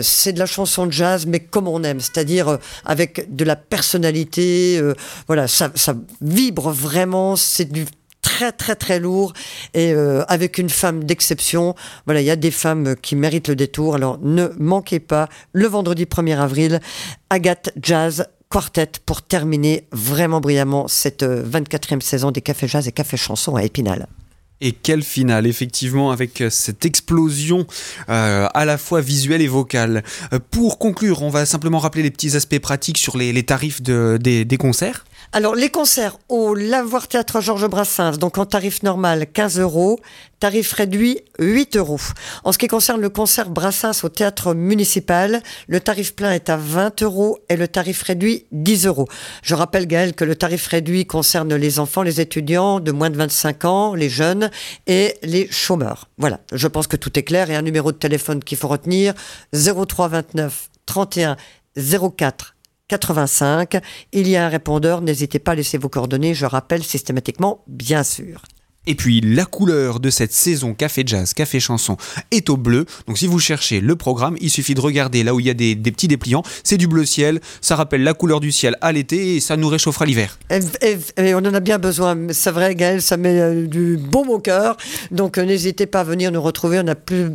c'est 0.02 0.32
de 0.32 0.38
la 0.38 0.46
chanson 0.46 0.86
de 0.86 0.92
jazz 0.92 1.26
mais 1.26 1.40
comme 1.40 1.68
on 1.68 1.82
aime, 1.82 2.00
c'est-à-dire 2.00 2.48
euh, 2.48 2.56
avec 2.84 3.34
de 3.34 3.44
la 3.44 3.56
personnalité. 3.56 4.78
Euh, 4.78 4.94
voilà, 5.26 5.48
ça, 5.48 5.70
vibre 6.20 6.70
vraiment. 6.70 7.36
C'est 7.36 7.70
du 7.70 7.86
très 8.22 8.52
très 8.52 8.74
très 8.74 8.98
lourd 8.98 9.34
et 9.74 9.92
euh, 9.92 10.24
avec 10.28 10.58
une 10.58 10.70
femme 10.70 11.04
d'exception. 11.04 11.74
Voilà, 12.06 12.20
il 12.20 12.24
y 12.24 12.30
a 12.30 12.36
des 12.36 12.50
femmes 12.50 12.96
qui 12.96 13.16
méritent 13.16 13.48
le 13.48 13.56
détour. 13.56 13.94
Alors 13.94 14.18
ne 14.22 14.48
manquez 14.58 15.00
pas 15.00 15.28
le 15.52 15.66
vendredi 15.66 16.04
1er 16.04 16.38
avril, 16.38 16.80
Agathe 17.30 17.72
Jazz 17.80 18.26
Quartet 18.48 18.92
pour 19.04 19.22
terminer 19.22 19.86
vraiment 19.92 20.40
brillamment 20.40 20.88
cette 20.88 21.22
24e 21.22 22.00
saison 22.00 22.30
des 22.30 22.40
Cafés 22.40 22.68
Jazz 22.68 22.88
et 22.88 22.92
Cafés 22.92 23.16
Chansons 23.16 23.56
à 23.56 23.64
Épinal. 23.64 24.06
Et 24.64 24.72
quelle 24.72 25.02
finale, 25.02 25.46
effectivement, 25.46 26.10
avec 26.10 26.40
euh, 26.40 26.48
cette 26.48 26.86
explosion 26.86 27.66
euh, 28.08 28.48
à 28.54 28.64
la 28.64 28.78
fois 28.78 29.02
visuelle 29.02 29.42
et 29.42 29.46
vocale. 29.46 30.02
Euh, 30.32 30.38
pour 30.50 30.78
conclure, 30.78 31.20
on 31.20 31.28
va 31.28 31.44
simplement 31.44 31.78
rappeler 31.78 32.02
les 32.02 32.10
petits 32.10 32.34
aspects 32.34 32.58
pratiques 32.58 32.96
sur 32.96 33.18
les, 33.18 33.42
tarifs 33.42 33.82
des 33.82 34.56
concerts. 34.58 35.04
Alors, 35.32 35.54
les 35.54 35.68
concerts 35.68 36.18
au 36.28 36.54
Lavoir 36.54 37.08
Théâtre 37.08 37.40
Georges 37.40 37.66
Brassens, 37.68 38.18
donc 38.18 38.38
en 38.38 38.46
tarif 38.46 38.82
normal 38.82 39.26
15 39.32 39.58
euros, 39.58 39.98
tarif 40.38 40.72
réduit 40.72 41.20
8 41.38 41.76
euros. 41.76 42.00
En 42.44 42.52
ce 42.52 42.58
qui 42.58 42.68
concerne 42.68 43.00
le 43.00 43.08
concert 43.08 43.50
Brassens 43.50 44.04
au 44.04 44.08
Théâtre 44.08 44.54
Municipal, 44.54 45.42
le 45.66 45.80
tarif 45.80 46.14
plein 46.14 46.32
est 46.32 46.50
à 46.50 46.56
20 46.56 47.02
euros 47.02 47.38
et 47.48 47.56
le 47.56 47.66
tarif 47.66 48.02
réduit 48.02 48.46
10 48.52 48.86
euros. 48.86 49.08
Je 49.42 49.54
rappelle 49.54 49.86
Gaël 49.86 50.14
que 50.14 50.24
le 50.24 50.36
tarif 50.36 50.66
réduit 50.68 51.06
concerne 51.06 51.54
les 51.54 51.78
enfants, 51.80 52.02
les 52.02 52.20
étudiants 52.20 52.78
de 52.78 52.92
moins 52.92 53.10
de 53.10 53.16
25 53.16 53.64
ans, 53.64 53.94
les 53.94 54.08
jeunes 54.08 54.50
et 54.86 55.16
les 55.22 55.50
chômeurs. 55.50 56.08
Voilà, 56.18 56.40
je 56.52 56.68
pense 56.68 56.86
que 56.86 56.96
tout 56.96 57.18
est 57.18 57.24
clair 57.24 57.50
et 57.50 57.56
un 57.56 57.62
numéro 57.62 57.90
de 57.90 57.96
téléphone 57.96 58.42
qu'il 58.44 58.58
faut 58.58 58.68
retenir 58.68 59.14
03 59.52 60.08
29 60.08 60.70
31 60.86 61.36
04 62.16 62.53
85. 62.88 63.78
Il 64.12 64.28
y 64.28 64.36
a 64.36 64.46
un 64.46 64.48
répondeur, 64.48 65.00
n'hésitez 65.00 65.38
pas 65.38 65.52
à 65.52 65.54
laisser 65.54 65.78
vos 65.78 65.88
coordonnées, 65.88 66.34
je 66.34 66.46
rappelle 66.46 66.82
systématiquement, 66.82 67.62
bien 67.66 68.02
sûr. 68.02 68.42
Et 68.86 68.94
puis 68.94 69.20
la 69.22 69.46
couleur 69.46 69.98
de 69.98 70.10
cette 70.10 70.32
saison 70.32 70.74
Café 70.74 71.04
Jazz, 71.06 71.32
Café 71.32 71.58
Chanson 71.58 71.96
est 72.30 72.50
au 72.50 72.56
bleu. 72.56 72.84
Donc 73.06 73.16
si 73.16 73.26
vous 73.26 73.38
cherchez 73.38 73.80
le 73.80 73.96
programme, 73.96 74.36
il 74.40 74.50
suffit 74.50 74.74
de 74.74 74.80
regarder 74.80 75.22
là 75.22 75.34
où 75.34 75.40
il 75.40 75.46
y 75.46 75.50
a 75.50 75.54
des, 75.54 75.74
petits 75.76 76.08
dépliants. 76.08 76.42
C'est 76.62 76.76
du 76.76 76.86
bleu 76.86 77.06
ciel, 77.06 77.40
ça 77.60 77.76
rappelle 77.76 78.02
la 78.02 78.12
couleur 78.12 78.40
du 78.40 78.52
ciel 78.52 78.76
à 78.80 78.92
l'été 78.92 79.36
et 79.36 79.40
ça 79.40 79.56
nous 79.56 79.68
réchauffera 79.68 80.04
l'hiver. 80.04 80.38
Et, 80.50 81.34
on 81.34 81.38
en 81.38 81.54
a 81.54 81.60
bien 81.60 81.78
besoin. 81.78 82.16
C'est 82.30 82.50
vrai 82.50 82.74
Gaël, 82.74 83.00
ça 83.00 83.16
met 83.16 83.40
euh, 83.40 83.66
du 83.66 83.96
bon 83.96 84.26
au 84.28 84.38
cœur. 84.38 84.76
Donc 85.10 85.38
euh, 85.38 85.44
n'hésitez 85.44 85.86
pas 85.86 86.00
à 86.00 86.04
venir 86.04 86.30
nous 86.30 86.42
retrouver. 86.42 86.80
On 86.84 86.88
a 86.88 86.94
plus 86.94 87.30